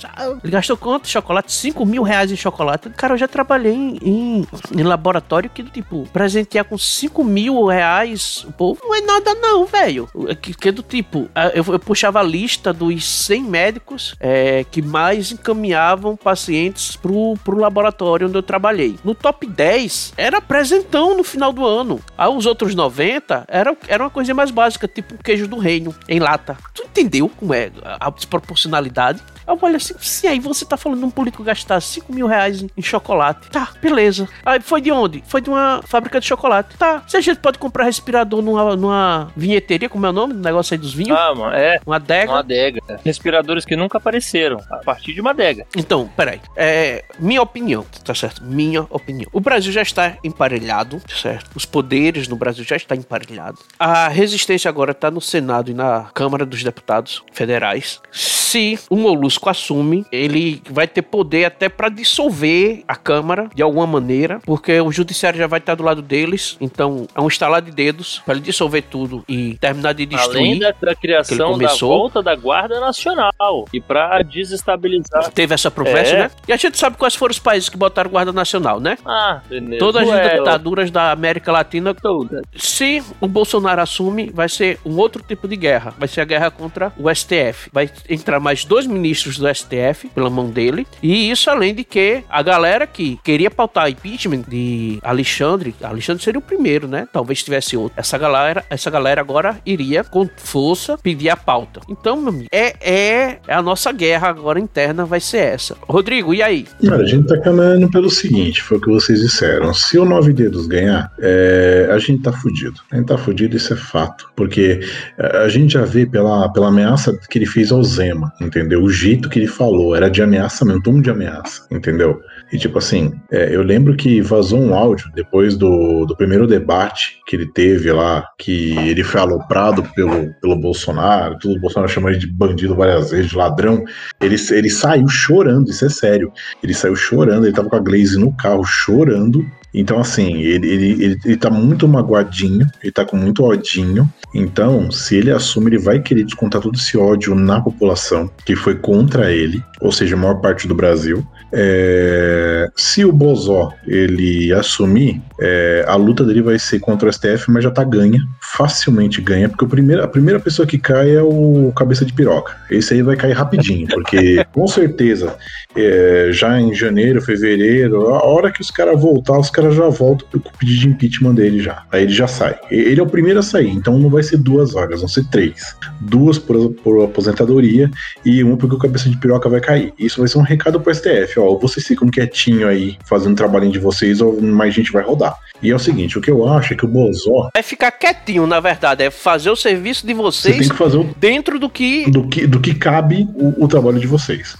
[0.42, 1.52] Ele gastou quanto chocolate?
[1.52, 2.90] 5 mil reais em chocolate.
[2.90, 8.80] Cara, eu já trabalhei em, em, laboratório que, tipo, presentear com 5 mil reais, povo
[8.82, 10.08] não é nada não, velho.
[10.40, 15.32] Que, que do tipo, eu, eu, puxava a lista dos 100 médicos é, que mais
[15.32, 18.96] encaminhavam pacientes pro, pro laboratório onde eu trabalhei.
[19.04, 22.00] No top 10, era presentão no final do ano.
[22.16, 26.18] Aí os outros 90 era, era uma coisa mais básica, tipo queijo do reino, em
[26.18, 26.56] lata.
[26.74, 31.04] Tu entendeu como é a desproporcionalidade eu olho assim, sim, aí você tá falando de
[31.04, 33.48] um político gastar 5 mil reais em chocolate.
[33.48, 34.28] Tá, beleza.
[34.44, 35.22] Aí foi de onde?
[35.26, 36.76] Foi de uma fábrica de chocolate.
[36.76, 40.40] Tá, se a gente pode comprar respirador numa, numa vinheteria, como é o nome do
[40.40, 41.16] negócio aí dos vinhos?
[41.16, 41.78] Ah, mano, é.
[41.86, 42.32] Uma adega.
[42.32, 42.80] Uma adega.
[43.04, 45.64] Respiradores que nunca apareceram, a partir de uma adega.
[45.76, 46.40] Então, peraí.
[46.56, 48.42] É, minha opinião, tá certo?
[48.42, 49.28] Minha opinião.
[49.32, 51.50] O Brasil já está emparelhado, certo?
[51.54, 51.95] Os poderes
[52.28, 53.62] no Brasil já estão emparelhados.
[53.78, 58.00] A resistência agora tá no Senado e na Câmara dos Deputados Federais.
[58.10, 63.86] Se o Molusco assume, ele vai ter poder até para dissolver a Câmara de alguma
[63.86, 67.70] maneira, porque o Judiciário já vai estar do lado deles, então é um estalar de
[67.70, 70.38] dedos para ele dissolver tudo e terminar de destruir.
[70.38, 75.30] Além da, da criação da volta da Guarda Nacional e para desestabilizar.
[75.32, 76.18] Teve essa promessa, é.
[76.20, 76.30] né?
[76.48, 78.96] E a gente sabe quais foram os países que botaram Guarda Nacional, né?
[79.04, 79.40] Ah.
[79.78, 81.85] Todas as ditaduras da América Latina.
[81.94, 82.42] Toda.
[82.56, 85.94] Se o Bolsonaro assume, vai ser um outro tipo de guerra.
[85.98, 87.70] Vai ser a guerra contra o STF.
[87.72, 90.86] Vai entrar mais dois ministros do STF pela mão dele.
[91.02, 96.38] E isso além de que a galera que queria pautar impeachment de Alexandre, Alexandre seria
[96.38, 97.08] o primeiro, né?
[97.12, 97.98] Talvez tivesse outro.
[97.98, 101.80] Essa galera, essa galera agora iria com força pedir a pauta.
[101.88, 105.76] Então, meu amigo, é, é, é a nossa guerra agora interna vai ser essa.
[105.82, 106.66] Rodrigo, e aí?
[106.90, 109.72] a gente tá caminhando pelo seguinte, foi o que vocês disseram.
[109.74, 112.80] Se o Nove Dedos ganhar, é, é, a gente tá fudido.
[112.90, 114.30] A gente tá fudido, isso é fato.
[114.34, 114.80] Porque
[115.18, 118.82] a gente já vê pela, pela ameaça que ele fez ao Zema, entendeu?
[118.82, 122.20] O jeito que ele falou era de ameaça mesmo, tom de ameaça, entendeu?
[122.52, 127.18] E tipo assim, é, eu lembro que vazou um áudio depois do, do primeiro debate
[127.26, 132.10] que ele teve lá, que ele foi aloprado pelo, pelo Bolsonaro, tudo o Bolsonaro chamou
[132.10, 133.84] ele de bandido várias vezes, de ladrão.
[134.20, 136.32] Ele, ele saiu chorando, isso é sério.
[136.62, 139.44] Ele saiu chorando, ele tava com a Glaze no carro chorando,
[139.76, 144.10] então, assim, ele, ele, ele, ele tá muito magoadinho, ele tá com muito odinho.
[144.34, 148.74] Então, se ele assume, ele vai querer descontar todo esse ódio na população que foi
[148.76, 151.22] contra ele, ou seja, a maior parte do Brasil.
[151.52, 157.50] É, se o Bozó ele assumir, é, a luta dele vai ser contra o STF,
[157.50, 161.22] mas já tá ganha, facilmente ganha, porque o primeiro, a primeira pessoa que cai é
[161.22, 162.56] o cabeça de piroca.
[162.70, 165.36] Esse aí vai cair rapidinho, porque com certeza
[165.74, 170.26] é, já em janeiro, fevereiro, a hora que os caras voltar, os caras já voltam
[170.28, 171.82] pro pedido de impeachment dele já.
[171.92, 172.58] Aí ele já sai.
[172.70, 175.76] Ele é o primeiro a sair, então não vai ser duas vagas, vão ser três.
[176.00, 177.90] Duas por, por aposentadoria
[178.24, 179.92] e uma porque o cabeça de piroca vai cair.
[179.98, 183.72] Isso vai ser um recado pro STF, ó, vocês ficam quietinho aí, fazendo o trabalhinho
[183.72, 185.25] de vocês, ou mais gente vai rodar.
[185.62, 187.48] E é o seguinte, o que eu acho é que o Bozó...
[187.54, 190.98] É ficar quietinho, na verdade, é fazer o serviço de vocês Você tem que fazer
[190.98, 191.14] o...
[191.18, 192.10] dentro do que...
[192.10, 194.56] Do que, do que cabe o, o trabalho de vocês.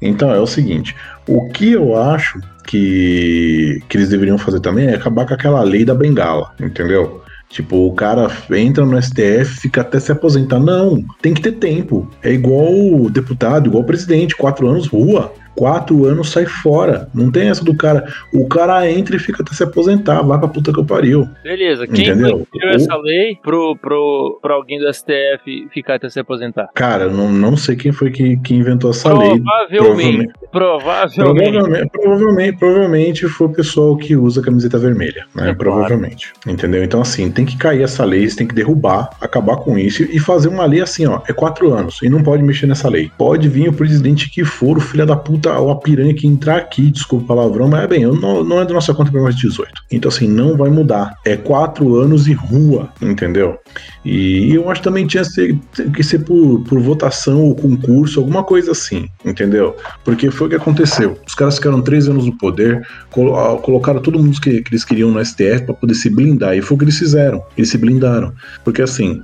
[0.00, 0.94] Então é o seguinte:
[1.26, 5.84] o que eu acho que, que eles deveriam fazer também é acabar com aquela lei
[5.84, 7.22] da bengala, entendeu?
[7.48, 10.58] Tipo, o cara entra no STF, fica até se aposentar.
[10.58, 12.10] Não, tem que ter tempo.
[12.22, 17.08] É igual deputado, igual presidente, quatro anos rua quatro anos sai fora.
[17.14, 18.06] Não tem essa do cara.
[18.32, 21.28] O cara entra e fica até se aposentar, vai pra puta que eu pariu.
[21.42, 22.46] Beleza, quem Entendeu?
[22.50, 26.68] criou essa lei pro, pro, pro alguém do STF ficar até se aposentar?
[26.74, 30.28] Cara, não, não sei quem foi que, que inventou essa provavelmente, lei.
[30.50, 31.44] Provavelmente.
[31.44, 31.90] Provavelmente.
[31.92, 35.50] Provavelmente, provavelmente foi o pessoal que usa camiseta vermelha, né?
[35.50, 36.32] É provavelmente.
[36.32, 36.56] Claro.
[36.56, 36.84] Entendeu?
[36.84, 40.48] Então, assim, tem que cair essa lei, tem que derrubar, acabar com isso e fazer
[40.48, 41.20] uma lei assim, ó.
[41.28, 43.10] É quatro anos e não pode mexer nessa lei.
[43.16, 46.56] Pode vir o presidente que for, o filho da puta puta, a piranha que entrar
[46.56, 49.36] aqui, desculpa o palavrão, mas é bem, não, não é da nossa conta para mais
[49.36, 49.70] 18.
[49.90, 51.14] Então, assim, não vai mudar.
[51.24, 53.58] É quatro anos e rua, entendeu?
[54.04, 55.22] E eu acho que também tinha
[55.94, 59.76] que ser por, por votação ou concurso, alguma coisa assim, entendeu?
[60.04, 61.18] Porque foi o que aconteceu.
[61.26, 65.24] Os caras ficaram três anos no poder, colocaram todo mundo que, que eles queriam no
[65.24, 66.56] STF para poder se blindar.
[66.56, 67.42] E foi o que eles fizeram.
[67.56, 68.32] Eles se blindaram.
[68.64, 69.22] Porque assim,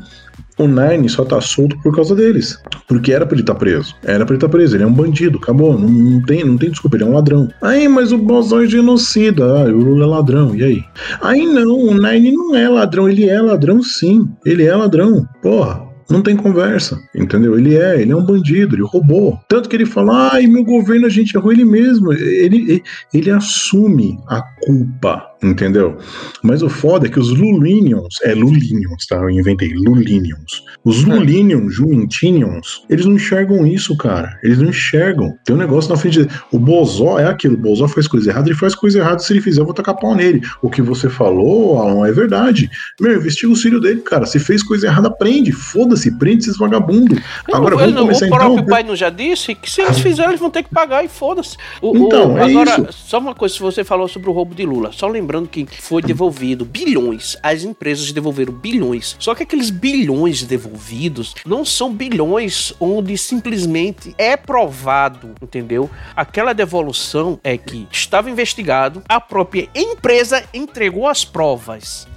[0.61, 2.59] o Nine só tá solto por causa deles.
[2.87, 3.95] Porque era pra ele estar tá preso.
[4.05, 4.77] Era pra ele estar tá preso.
[4.77, 5.79] Ele é um bandido, acabou.
[5.79, 7.49] Não, não, tem, não tem desculpa, ele é um ladrão.
[7.63, 9.45] Aí, mas o Bozão é genocida.
[9.45, 10.55] Ah, o Lula é ladrão.
[10.55, 10.85] E aí?
[11.23, 13.09] Aí não, o Nine não é ladrão.
[13.09, 14.29] Ele é ladrão sim.
[14.45, 15.27] Ele é ladrão.
[15.43, 15.89] Porra.
[16.11, 17.57] Não tem conversa, entendeu?
[17.57, 19.39] Ele é, ele é um bandido, ele roubou.
[19.49, 22.13] Tanto que ele fala, ai, meu governo a gente errou ele mesmo.
[22.13, 22.83] Ele, ele,
[23.15, 25.99] ele assume a culpa entendeu?
[26.43, 29.17] Mas o foda é que os Lulinions, é Lulinions, tá?
[29.17, 30.65] Eu inventei, Lulinions.
[30.85, 31.07] Os é.
[31.07, 34.39] Lulinions, Juintinions, eles não enxergam isso, cara.
[34.43, 35.35] Eles não enxergam.
[35.45, 36.29] Tem um negócio na frente de...
[36.53, 39.41] O Bozó é aquilo, o Bozó faz coisa errada, ele faz coisa errada, se ele
[39.41, 40.41] fizer, eu vou tacar pau nele.
[40.63, 42.71] O que você falou, Alan, é verdade.
[43.01, 44.27] Meu, investiga o filho dele, cara.
[44.27, 45.53] Se fez coisa errada, prende.
[45.53, 47.19] Foda-se, prende esses vagabundos.
[47.53, 50.31] Agora, vamos não, começar o próprio então, pai não já disse que se eles fizerem,
[50.31, 51.57] eles vão ter que pagar e foda-se.
[51.83, 53.05] Então, o, é agora, isso.
[53.07, 55.65] só uma coisa, se você falou sobre o roubo de Lula, só lembrar lembrando que
[55.81, 59.15] foi devolvido bilhões, as empresas devolveram bilhões.
[59.21, 65.89] Só que aqueles bilhões devolvidos não são bilhões onde simplesmente é provado, entendeu?
[66.17, 72.09] Aquela devolução é que estava investigado, a própria empresa entregou as provas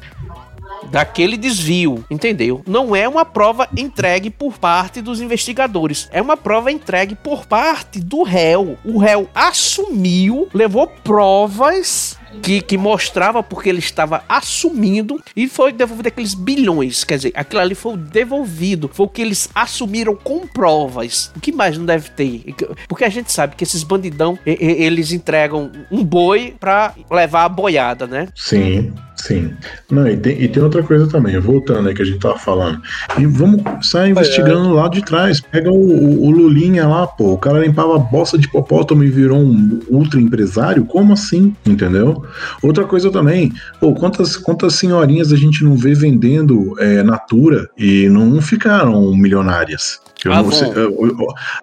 [0.90, 2.62] daquele desvio, entendeu?
[2.68, 8.00] Não é uma prova entregue por parte dos investigadores, é uma prova entregue por parte
[8.00, 8.78] do réu.
[8.84, 16.08] O réu assumiu, levou provas que, que mostrava porque ele estava assumindo e foi devolvido
[16.08, 17.04] aqueles bilhões.
[17.04, 21.32] Quer dizer, aquilo ali foi devolvido, foi o que eles assumiram com provas.
[21.36, 22.44] O que mais não deve ter?
[22.88, 28.08] Porque a gente sabe que esses bandidão, eles entregam um boi pra levar a boiada,
[28.08, 28.28] né?
[28.36, 28.94] Sim.
[29.16, 29.54] Sim.
[29.90, 32.82] Não, e tem, e tem outra coisa também, voltando aí que a gente tava falando.
[33.18, 34.82] E vamos sair investigando é.
[34.82, 35.40] lá de trás.
[35.40, 37.32] Pega o, o, o, Lulinha lá, pô.
[37.32, 40.84] O cara limpava a bosta de hipopótamo e virou um ultra empresário?
[40.84, 41.56] Como assim?
[41.66, 42.23] Entendeu?
[42.62, 48.08] Outra coisa também, pô, quantas, quantas senhorinhas a gente não vê vendendo é, Natura e
[48.10, 50.02] não ficaram milionárias?
[50.26, 50.52] Eu Avon.
[50.52, 50.70] Sei,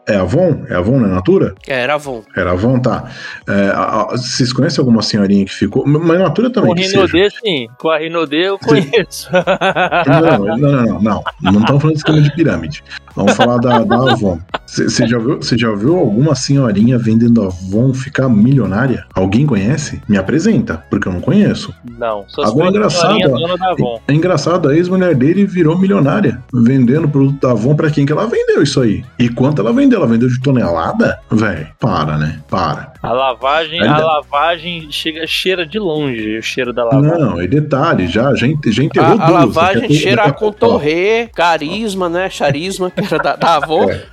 [0.07, 0.64] é, é Avon?
[0.68, 1.55] É Avon na é Natura?
[1.66, 2.22] É, era Avon.
[2.36, 3.11] Era Avon, tá.
[3.48, 5.86] É, a, a, vocês conhecem alguma senhorinha que ficou?
[5.86, 6.74] Mas Natura também.
[6.74, 7.68] Com a Rinodê, sim.
[7.78, 9.30] Com a Rinodê eu conheço.
[9.32, 11.24] não, não, não, não.
[11.40, 12.84] Não, estamos falando de esquema de pirâmide.
[13.14, 14.38] Vamos falar da, da Avon.
[14.66, 19.07] Você já, viu, já viu alguma senhorinha vendendo Avon ficar milionária?
[19.14, 20.01] Alguém conhece?
[20.09, 21.74] Me apresenta, porque eu não conheço.
[21.98, 23.18] Não, só Agora é engraçado.
[23.18, 28.12] É, é engraçado, a ex-mulher dele virou milionária, vendendo produto da Avon pra quem que
[28.12, 29.05] ela vendeu isso aí.
[29.18, 29.99] E quanto ela vendeu?
[29.99, 31.18] Ela vendeu de tonelada?
[31.30, 32.41] Véi, para, né?
[32.49, 32.93] Para.
[33.03, 37.18] A lavagem, a lavagem chega, cheira de longe o cheiro da lavagem.
[37.18, 42.28] Não, é detalhe, já, já, já enterrou a, a lavagem cheira a contorré, carisma, né?
[42.28, 43.91] Charisma, que era da, da Avon.
[43.91, 44.05] É.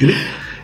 [0.00, 0.14] Ele,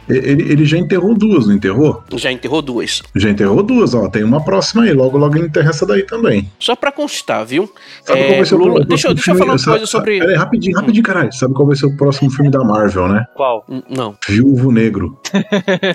[0.09, 2.03] ele, ele, já enterrou duas, não enterrou?
[2.15, 3.03] Já enterrou duas.
[3.15, 4.09] Já enterrou duas, ó.
[4.09, 4.93] Tem uma próxima aí.
[4.93, 6.51] Logo, logo ele enterra essa daí também.
[6.59, 7.73] Só pra constar, viu?
[8.05, 10.19] Sabe é, qual vai ser Lula, o deixa, deixa eu falar uma coisa sobre.
[10.19, 11.33] Pera aí, rapidinho, rapidinho, caralho.
[11.33, 13.27] Sabe qual vai ser o próximo filme da Marvel, né?
[13.35, 13.65] Qual?
[13.89, 14.17] Não.
[14.29, 15.19] Viúvo Negro.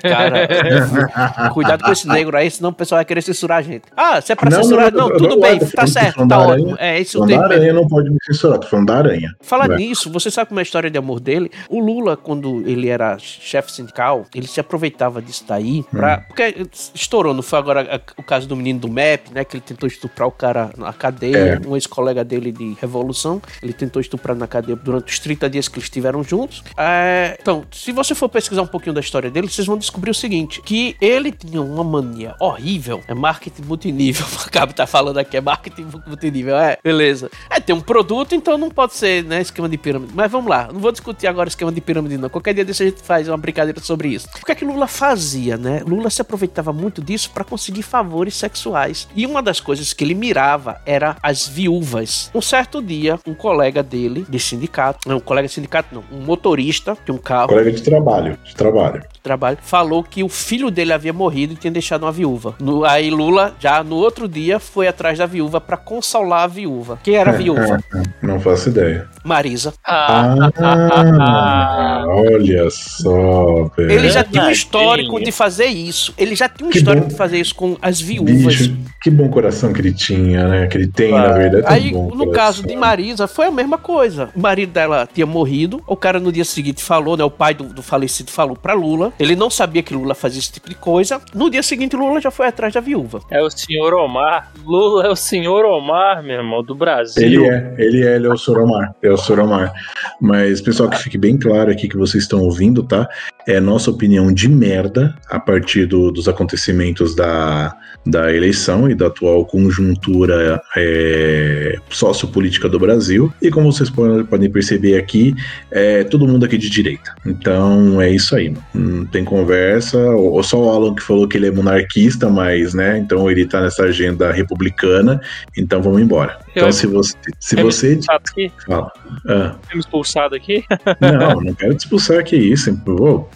[0.02, 3.84] Cara, cuidado com esse negro aí, senão o pessoal vai querer censurar a gente.
[3.96, 6.76] Ah, se é pra não, censurar, não, não, tudo bem, tá certo, tá ótimo.
[6.78, 7.48] É, esse o tema.
[7.48, 9.34] Da aranha não pode me censurar, tô falando da aranha.
[9.40, 11.50] Falar nisso, você sabe como é a história de amor dele?
[11.68, 14.01] O Lula, quando ele era chefe sindical,
[14.34, 16.18] ele se aproveitava disso daí pra.
[16.18, 16.22] Hum.
[16.28, 19.44] Porque estourou, não foi agora o caso do menino do MEP, né?
[19.44, 21.68] Que ele tentou estuprar o cara na cadeia, é.
[21.68, 23.40] um ex-colega dele de revolução.
[23.62, 26.62] Ele tentou estuprar na cadeia durante os 30 dias que eles estiveram juntos.
[26.76, 30.14] É, então, se você for pesquisar um pouquinho da história dele, vocês vão descobrir o
[30.14, 33.02] seguinte: que ele tinha uma mania horrível.
[33.06, 34.26] É marketing multinível.
[34.42, 36.56] O Cabo tá falando aqui, é marketing multinível.
[36.56, 37.30] É, beleza.
[37.48, 39.40] É, tem um produto, então não pode ser, né?
[39.40, 40.12] Esquema de pirâmide.
[40.14, 42.28] Mas vamos lá, não vou discutir agora esquema de pirâmide, não.
[42.28, 44.28] Qualquer dia desse a gente faz uma brincadeira sobre isso.
[44.30, 45.82] Por que, é que Lula fazia, né?
[45.86, 49.08] Lula se aproveitava muito disso para conseguir favores sexuais.
[49.14, 52.30] E uma das coisas que ele mirava era as viúvas.
[52.34, 56.24] Um certo dia, um colega dele, de sindicato, não, um colega de sindicato não, um
[56.24, 57.48] motorista de um carro.
[57.48, 59.02] Colega de trabalho, de trabalho.
[59.12, 62.54] De trabalho, falou que o filho dele havia morrido e tinha deixado uma viúva.
[62.60, 66.98] No, aí Lula, já no outro dia, foi atrás da viúva para consolar a viúva.
[67.02, 67.82] Quem era a viúva?
[68.22, 69.08] não faço ideia.
[69.24, 69.72] Marisa.
[69.84, 74.00] Ah, ah olha só, velho.
[74.00, 76.14] Ele já tinha um histórico de fazer isso.
[76.16, 77.12] Ele já tinha um que histórico bom.
[77.12, 78.56] de fazer isso com as viúvas.
[78.56, 80.66] Bicho, que bom coração que ele tinha, né?
[80.66, 81.28] Que ele tem, ah.
[81.28, 81.64] na verdade.
[81.66, 82.32] Aí, no coração.
[82.32, 84.30] caso de Marisa, foi a mesma coisa.
[84.34, 85.82] O marido dela tinha morrido.
[85.86, 87.24] O cara no dia seguinte falou, né?
[87.24, 89.12] O pai do, do falecido falou pra Lula.
[89.18, 91.20] Ele não sabia que Lula fazia esse tipo de coisa.
[91.34, 93.20] No dia seguinte, Lula já foi atrás da viúva.
[93.30, 94.52] É o senhor Omar.
[94.64, 97.22] Lula é o senhor Omar, meu irmão, do Brasil.
[97.22, 98.94] Ele é, ele é, ele é o senhor Omar.
[99.02, 99.72] É o senhor Omar.
[100.20, 103.08] Mas, pessoal, que fique bem claro aqui que vocês estão ouvindo, tá?
[103.46, 107.74] É nossa opinião de merda a partir do, dos acontecimentos da,
[108.04, 113.32] da eleição e da atual conjuntura é, sociopolítica do Brasil.
[113.40, 115.34] E como vocês podem perceber aqui,
[115.70, 117.14] é todo mundo aqui de direita.
[117.24, 118.54] Então é isso aí.
[118.74, 119.98] Não tem conversa.
[119.98, 122.98] Ou só o Alan que falou que ele é monarquista, mas, né?
[122.98, 125.20] Então ele tá nessa agenda republicana.
[125.56, 126.38] Então vamos embora.
[126.50, 127.16] Então, se você.
[127.38, 128.52] Se você aqui?
[128.66, 128.92] Fala.
[129.26, 129.56] Ah.
[129.74, 130.64] expulsado aqui?
[131.00, 132.70] não, não quero te expulsar aqui, isso,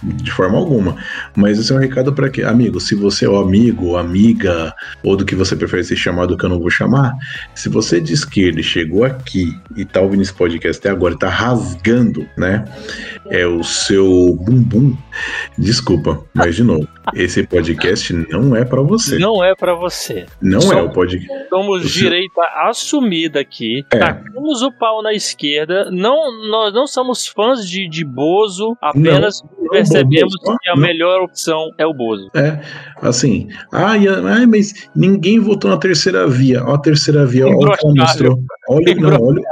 [0.03, 0.97] de forma alguma.
[1.35, 5.17] Mas esse é um recado para que, amigo, se você é o amigo, amiga, ou
[5.17, 7.15] do que você prefere ser chamado, que eu não vou chamar,
[7.55, 12.27] se você de esquerda chegou aqui e tá ouvindo esse podcast até agora, tá rasgando,
[12.37, 12.65] né?
[13.29, 14.97] É o seu bumbum.
[15.59, 19.19] Desculpa, mas de novo, esse podcast não é para você.
[19.19, 20.27] Não é para você.
[20.41, 21.49] Não Somos, é o podcast.
[21.49, 23.85] Somos direita assumida aqui.
[23.93, 23.99] É.
[23.99, 25.91] Tacamos o pau na esquerda.
[25.91, 31.23] Não, nós não somos fãs de, de Bozo, apenas não, percebemos não, que a melhor
[31.23, 32.31] opção é o Bozo.
[32.35, 32.61] É,
[33.01, 33.49] assim.
[33.73, 36.62] Ai, ai, mas ninguém votou na terceira via.
[36.64, 38.39] Ó, a terceira via, olha o que ela mostrou.
[38.69, 39.43] Olha, não, olha.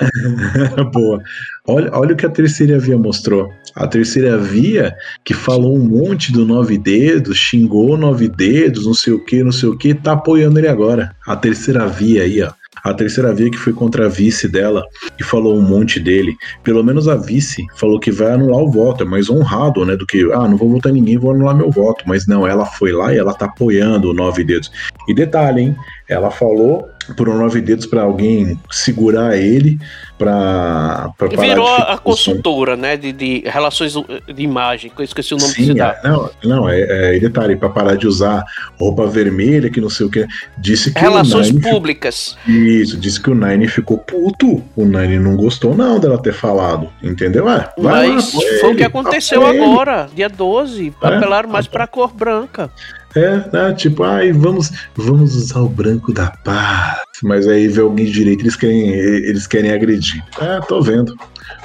[0.92, 1.22] Boa.
[1.66, 3.50] Olha, olha o que a terceira via mostrou.
[3.74, 4.94] A terceira via
[5.24, 9.52] que falou um monte do nove dedos, xingou nove dedos, não sei o que, não
[9.52, 11.14] sei o que, tá apoiando ele agora.
[11.26, 12.52] A terceira via aí, ó.
[12.84, 14.84] A terceira via que foi contra a vice dela
[15.18, 16.34] e falou um monte dele.
[16.64, 19.04] Pelo menos a vice falou que vai anular o voto.
[19.04, 19.94] É mais honrado, né?
[19.96, 22.02] Do que, ah, não vou votar ninguém, vou anular meu voto.
[22.08, 24.72] Mas não, ela foi lá e ela tá apoiando o nove dedos.
[25.06, 25.76] E detalhe, hein?
[26.08, 29.78] Ela falou por um nove dedos para alguém segurar ele
[30.18, 35.52] para virou a consultora né de, de, relações de imagem que eu esqueci o nome
[35.52, 38.44] Sim, que é, não não é, é detalhe para parar de usar
[38.78, 40.26] roupa vermelha que não sei o que
[40.58, 42.36] disse que relações públicas.
[42.44, 44.62] Ficou, isso disse que o Nine ficou puto.
[44.76, 47.48] O Nine não gostou não dela ter falado entendeu?
[47.48, 51.86] É, mas lá, foi ele, o que aconteceu agora dia 12 é, apelaram mais para
[51.86, 52.70] cor branca
[53.14, 53.74] é, né?
[53.74, 57.00] Tipo, ai, vamos, vamos usar o branco da paz.
[57.22, 60.24] Mas aí vê alguém direito, eles querem, eles querem agredir.
[60.40, 61.14] É, tô vendo.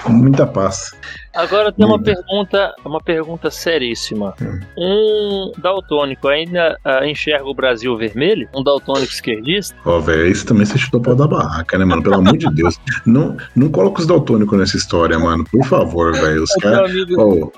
[0.08, 0.94] Muita paz.
[1.38, 4.34] Agora tem uma pergunta, uma pergunta seríssima.
[4.42, 4.60] Hum.
[4.76, 8.50] Um daltônico ainda uh, enxerga o Brasil vermelho?
[8.56, 9.76] Um daltônico esquerdista?
[9.86, 12.02] Ó, oh, velho, isso também você chutou pau da barraca, né, mano?
[12.02, 12.80] Pelo amor de Deus.
[13.06, 15.46] Não, não coloca os daltônicos nessa história, mano.
[15.52, 16.42] Por favor, velho.
[16.44, 16.92] Os caras.
[17.20, 17.52] Oh,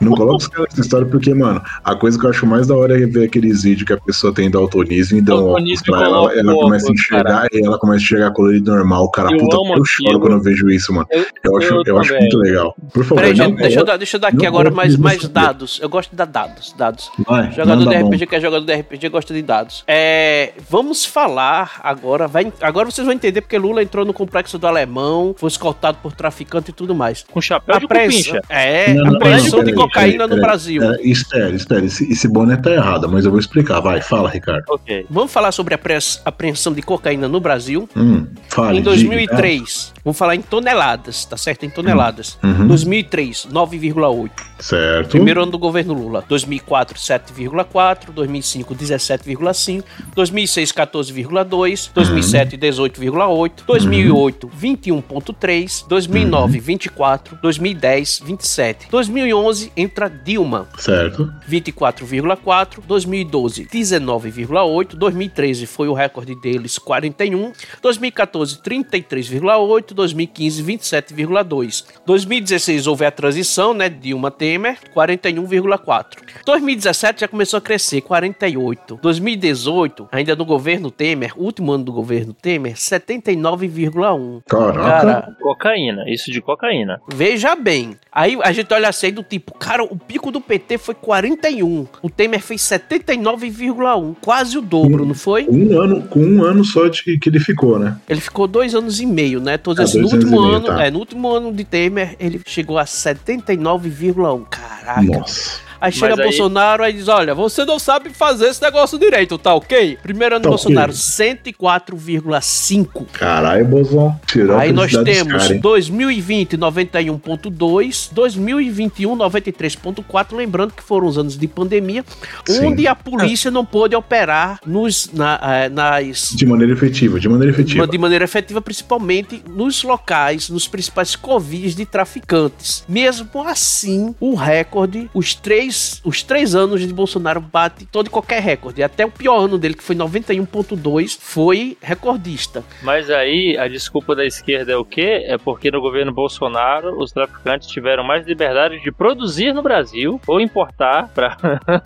[0.00, 2.76] não coloca os caras nessa história porque, mano, a coisa que eu acho mais da
[2.76, 6.32] hora é ver aqueles vídeos que a pessoa tem daltonismo e dão óculos pra ela,
[6.32, 9.10] ela começa a enxergar e ela começa a enxergar colorido normal.
[9.10, 11.06] Cara, eu puta, eu choro quando eu vejo isso, mano.
[11.10, 12.74] Eu, eu acho, eu, eu acho muito legal.
[12.92, 15.78] Por favor, Peraí, não, deixa, eu dar, deixa eu dar aqui agora mais, mais dados.
[15.82, 16.74] Eu gosto de dar dados.
[16.76, 17.10] dados.
[17.26, 18.26] Vai, jogador de RPG bom.
[18.26, 19.84] que é jogador de RPG gosta de dados.
[19.86, 22.26] É, vamos falar agora.
[22.26, 26.12] Vai, agora vocês vão entender porque Lula entrou no complexo do alemão, foi escoltado por
[26.12, 27.24] traficante e tudo mais.
[27.30, 30.82] Com chapéu a de pressa, É, não, não, apreensão de cocaína no Brasil.
[31.00, 31.84] Espera, espera.
[31.84, 33.80] Esse, esse boné tá errado, mas eu vou explicar.
[33.80, 34.64] Vai, fala, Ricardo.
[34.68, 35.06] Ok.
[35.10, 35.80] Vamos falar sobre a
[36.24, 37.88] apreensão de cocaína no Brasil.
[37.96, 41.66] Hum, fale, em 2003, Vamos falar em toneladas, tá certo?
[41.66, 42.38] Em toneladas.
[42.40, 42.68] Uhum.
[42.76, 44.30] 2003, 9,8.
[44.58, 45.10] Certo.
[45.10, 46.24] Primeiro ano do governo Lula.
[46.28, 48.12] 2004, 7,4.
[48.12, 49.84] 2005, 17,5.
[50.14, 51.90] 2006, 14,2.
[51.94, 53.64] 2007, 18,8.
[53.66, 55.84] 2008, 21,3.
[55.88, 57.38] 2009, 24.
[57.40, 58.88] 2010, 27.
[58.90, 60.68] 2011 entra Dilma.
[60.78, 61.32] Certo.
[61.48, 62.82] 24,4.
[62.86, 64.96] 2012, 19,8.
[64.96, 67.52] 2013 foi o recorde deles, 41.
[67.82, 69.94] 2014, 33,8.
[69.94, 71.84] 2015, 27,2.
[72.06, 72.55] 2016
[72.86, 76.18] houve a transição, né, Dilma Temer, 41,4.
[76.44, 78.98] 2017 já começou a crescer, 48.
[79.02, 84.42] 2018, ainda no governo Temer, último ano do governo Temer, 79,1.
[84.48, 85.36] Caraca.
[85.40, 87.00] cocaína, isso de cocaína.
[87.08, 87.96] Veja bem.
[88.16, 91.86] Aí a gente olha assim do tipo, cara, o pico do PT foi 41.
[92.00, 95.46] O Temer fez 79,1, quase o dobro, um, não foi?
[95.46, 97.98] Um ano, com um ano só de que ele ficou, né?
[98.08, 99.58] Ele ficou dois anos e meio, né?
[99.58, 100.86] Todos no último ano, tá.
[100.86, 104.46] é, no último ano de Temer, ele chegou a 79,1.
[104.48, 105.02] Caraca.
[105.02, 105.65] Nossa.
[105.80, 106.22] Aí chega aí...
[106.22, 109.98] Bolsonaro e diz: Olha, você não sabe fazer esse negócio direito, tá ok?
[110.02, 111.34] Primeiro ano tá Bolsonaro, okay.
[111.52, 113.06] 104,5.
[113.12, 114.16] Caralho, Bolsonaro.
[114.58, 118.10] Aí nós temos cara, 2020, 91,2.
[118.12, 120.36] 2021, 93,4.
[120.36, 122.04] Lembrando que foram os anos de pandemia,
[122.46, 122.66] Sim.
[122.66, 126.32] onde a polícia não pôde operar nos, na, eh, nas.
[126.34, 127.86] De maneira efetiva, de maneira efetiva.
[127.86, 132.84] De maneira efetiva, principalmente nos locais, nos principais covis de traficantes.
[132.88, 138.10] Mesmo assim, o recorde, os três três, os três anos de Bolsonaro bate todo e
[138.10, 138.82] qualquer recorde.
[138.82, 142.64] Até o pior ano dele, que foi 91.2, foi recordista.
[142.82, 145.24] Mas aí a desculpa da esquerda é o quê?
[145.26, 150.40] É porque no governo Bolsonaro os traficantes tiveram mais liberdade de produzir no Brasil ou
[150.40, 151.36] importar para.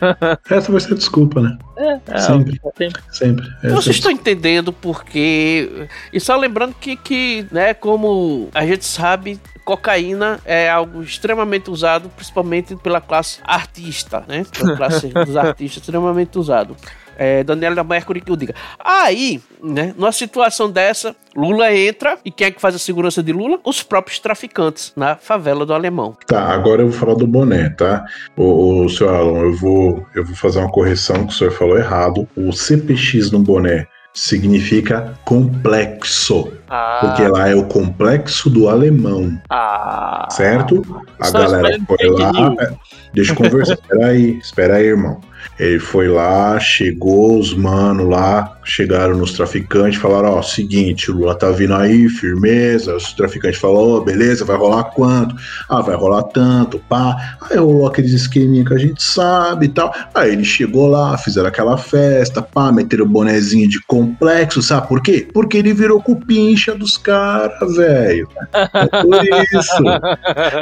[0.51, 1.57] Essa vai ser a desculpa, né?
[1.77, 2.61] É, é sempre.
[2.75, 3.03] sempre.
[3.11, 3.49] sempre.
[3.71, 5.89] Vocês estão entendendo porque.
[6.13, 9.41] E só lembrando que, que, né, como a gente sabe,
[9.71, 14.45] cocaína é algo extremamente usado, principalmente pela classe artista, né?
[14.59, 16.77] Pela classe dos artistas, extremamente usado.
[17.17, 18.55] É, Daniela Mercury que o diga.
[18.79, 23.31] Aí, né, numa situação dessa, Lula entra e quem é que faz a segurança de
[23.31, 23.61] Lula?
[23.63, 26.17] Os próprios traficantes na favela do Alemão.
[26.27, 28.05] Tá, agora eu vou falar do boné, tá?
[28.37, 31.77] O, o senhor Alan, eu vou, eu vou fazer uma correção que o senhor falou
[31.77, 32.27] errado.
[32.35, 36.53] O CPX no boné significa complexo.
[36.69, 36.99] Ah.
[37.01, 39.41] Porque lá é o complexo do alemão.
[39.49, 40.29] Ah.
[40.31, 40.83] Certo?
[41.19, 42.55] A Só galera foi lá.
[42.61, 42.73] É,
[43.15, 43.75] deixa eu conversar.
[43.81, 45.21] espera aí, espera aí, irmão.
[45.59, 51.35] Ele foi lá, chegou, os mano lá, chegaram nos traficantes, falaram, ó, seguinte, o Lula
[51.35, 55.35] tá vindo aí, firmeza, os traficantes falaram, ó, oh, beleza, vai rolar quanto?
[55.69, 57.37] Ah, vai rolar tanto, pá.
[57.43, 59.93] Aí rolou aqueles esqueminha que a gente sabe e tal.
[60.15, 65.03] Aí ele chegou lá, fizeram aquela festa, pá, meteram o bonezinho de complexo, sabe por
[65.03, 65.27] quê?
[65.33, 68.29] Porque ele virou cupincha dos caras, velho.
[68.53, 69.83] É por isso.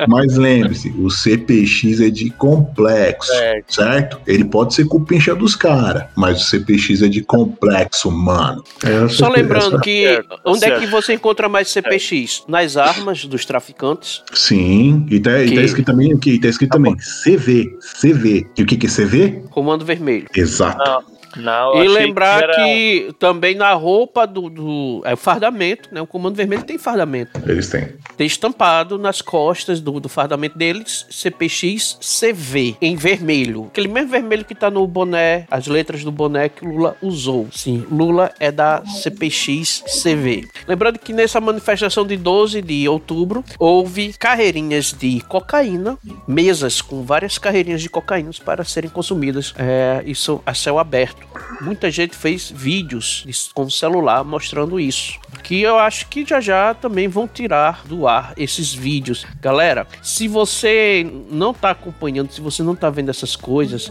[0.09, 3.33] Mas lembre-se, o CPX é de complexo,
[3.67, 4.19] certo?
[4.27, 8.63] Ele pode ser cupincha dos caras, mas o CPX é de complexo, mano.
[8.85, 10.77] É Só lembrando que certo, onde certo.
[10.77, 12.45] é que você encontra mais CPX?
[12.49, 14.23] Nas armas dos traficantes.
[14.33, 15.45] Sim, e tá, que...
[15.45, 18.47] e tá escrito também aqui, tá escrito também CV, CV.
[18.57, 19.43] E o que que é CV?
[19.51, 20.27] Comando Vermelho.
[20.35, 20.79] Exato.
[20.79, 21.18] Não.
[21.39, 22.55] Não, e lembrar que, era...
[22.55, 26.01] que, também na roupa do, do é o fardamento, né?
[26.01, 27.41] O Comando Vermelho tem fardamento.
[27.47, 27.89] Eles têm.
[28.17, 33.67] Tem estampado nas costas do, do fardamento deles CPX CV em vermelho.
[33.67, 37.49] Aquele mesmo vermelho que tá no boné, as letras do boné que Lula usou.
[37.53, 40.49] Sim, Lula é da CPX CV.
[40.67, 47.39] Lembrando que nessa manifestação de 12 de outubro houve carreirinhas de cocaína, mesas com várias
[47.39, 49.55] carreirinhas de cocaína para serem consumidas.
[49.57, 51.28] É, isso a céu aberto
[51.61, 55.19] muita gente fez vídeos com celular mostrando isso.
[55.43, 59.27] Que eu acho que já já também vão tirar do ar esses vídeos.
[59.41, 63.91] Galera, se você não tá acompanhando, se você não tá vendo essas coisas,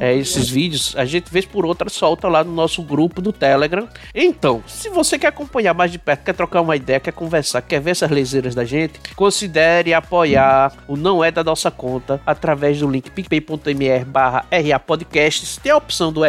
[0.00, 3.88] é, esses vídeos, a gente vez por outra solta lá no nosso grupo do Telegram.
[4.14, 7.80] Então, se você quer acompanhar mais de perto, quer trocar uma ideia, quer conversar, quer
[7.80, 12.88] ver essas leseiras da gente, considere apoiar o Não É da Nossa Conta através do
[12.88, 14.46] link picpay.me barra
[14.86, 15.56] Podcasts.
[15.56, 16.24] Tem a opção do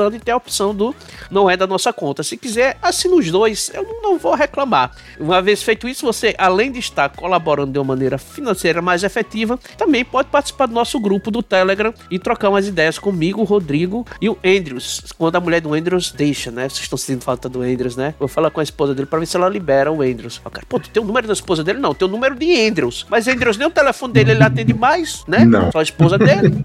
[0.00, 0.94] RPGizando e tem a opção do
[1.30, 2.22] Não É da Nossa Conta.
[2.22, 4.92] Se quiser, assina os dois, eu não vou reclamar.
[5.18, 9.58] Uma vez feito isso, você, além de estar colaborando de uma maneira financeira mais efetiva,
[9.76, 14.06] também pode participar do nosso grupo do Telegram e trocar umas ideias comigo, o Rodrigo
[14.20, 15.02] e o Andrews.
[15.18, 16.68] Quando a mulher do Andrews deixa, né?
[16.68, 18.14] Vocês estão sentindo falta do Andrews, né?
[18.18, 20.40] Vou falar com a esposa dele pra ver se ela libera o Andrews.
[20.50, 21.78] Cara, pô, tu tem o número da esposa dele?
[21.78, 23.06] Não, tem o número de Andrews.
[23.08, 25.44] Mas Andrews nem o telefone dele ele atende mais, né?
[25.44, 25.70] Não.
[25.70, 26.62] Só a esposa dele.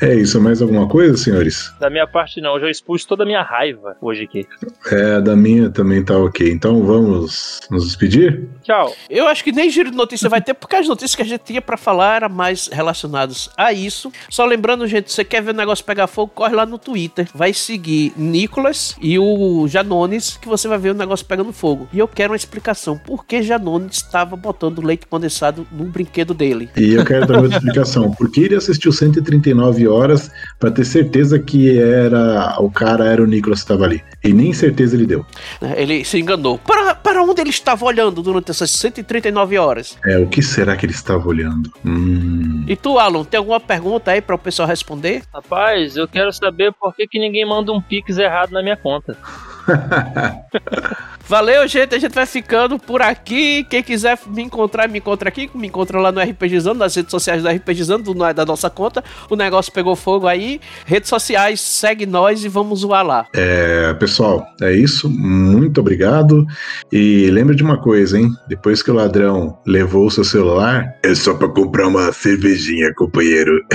[0.00, 1.72] É isso, mais alguma coisa, senhores?
[1.78, 4.46] Da minha parte não, eu já expus toda a minha raiva hoje aqui.
[4.90, 6.50] É, da minha também tá ok.
[6.50, 8.48] Então vamos nos despedir?
[8.62, 8.92] Tchau.
[9.08, 11.42] Eu acho que nem giro de notícia vai ter, porque as notícias que a gente
[11.42, 14.12] tinha para falar eram mais relacionadas a isso.
[14.28, 17.28] Só lembrando, gente, você quer ver o negócio pegar fogo, corre lá no Twitter.
[17.34, 21.88] Vai seguir Nicolas e o Janones, que você vai ver o negócio pegando fogo.
[21.92, 22.98] E eu quero uma explicação.
[22.98, 26.68] Por que Janones estava botando leite condensado no brinquedo dele?
[26.76, 28.10] E eu quero dar outra explicação.
[28.10, 33.26] Por que ele assistiu 139 horas para ter certeza que era o cara era o
[33.26, 34.02] Nicolas que estava ali.
[34.22, 35.24] E nem certeza ele deu.
[35.60, 36.58] É, ele se enganou.
[36.58, 39.98] Para, para onde ele estava olhando durante essas 139 horas?
[40.04, 41.70] É, o que será que ele estava olhando?
[41.84, 42.64] Hum.
[42.66, 45.22] E tu, Alan, tem alguma pergunta aí para o pessoal responder?
[45.32, 49.16] Rapaz, eu quero saber por que, que ninguém manda um pix errado na minha conta.
[51.26, 51.94] Valeu, gente.
[51.94, 53.64] A gente vai ficando por aqui.
[53.64, 55.50] Quem quiser me encontrar, me encontra aqui.
[55.54, 59.02] Me encontra lá no RPGizando, nas redes sociais do RPGizando, não é da nossa conta.
[59.30, 60.60] O negócio pegou fogo aí.
[60.86, 63.26] Redes sociais, segue nós e vamos zoar lá.
[63.34, 65.10] É, pessoal, é isso.
[65.10, 66.46] Muito obrigado.
[66.92, 68.30] E lembre de uma coisa, hein?
[68.48, 73.60] Depois que o ladrão levou o seu celular, é só pra comprar uma cervejinha, companheiro.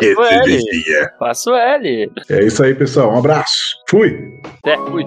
[0.00, 0.98] Cervejinha.
[0.98, 1.10] L.
[1.18, 2.10] Faço L.
[2.28, 3.14] É isso aí, pessoal.
[3.14, 3.76] Um abraço.
[3.88, 4.34] Fui.
[4.62, 5.06] Até, fui.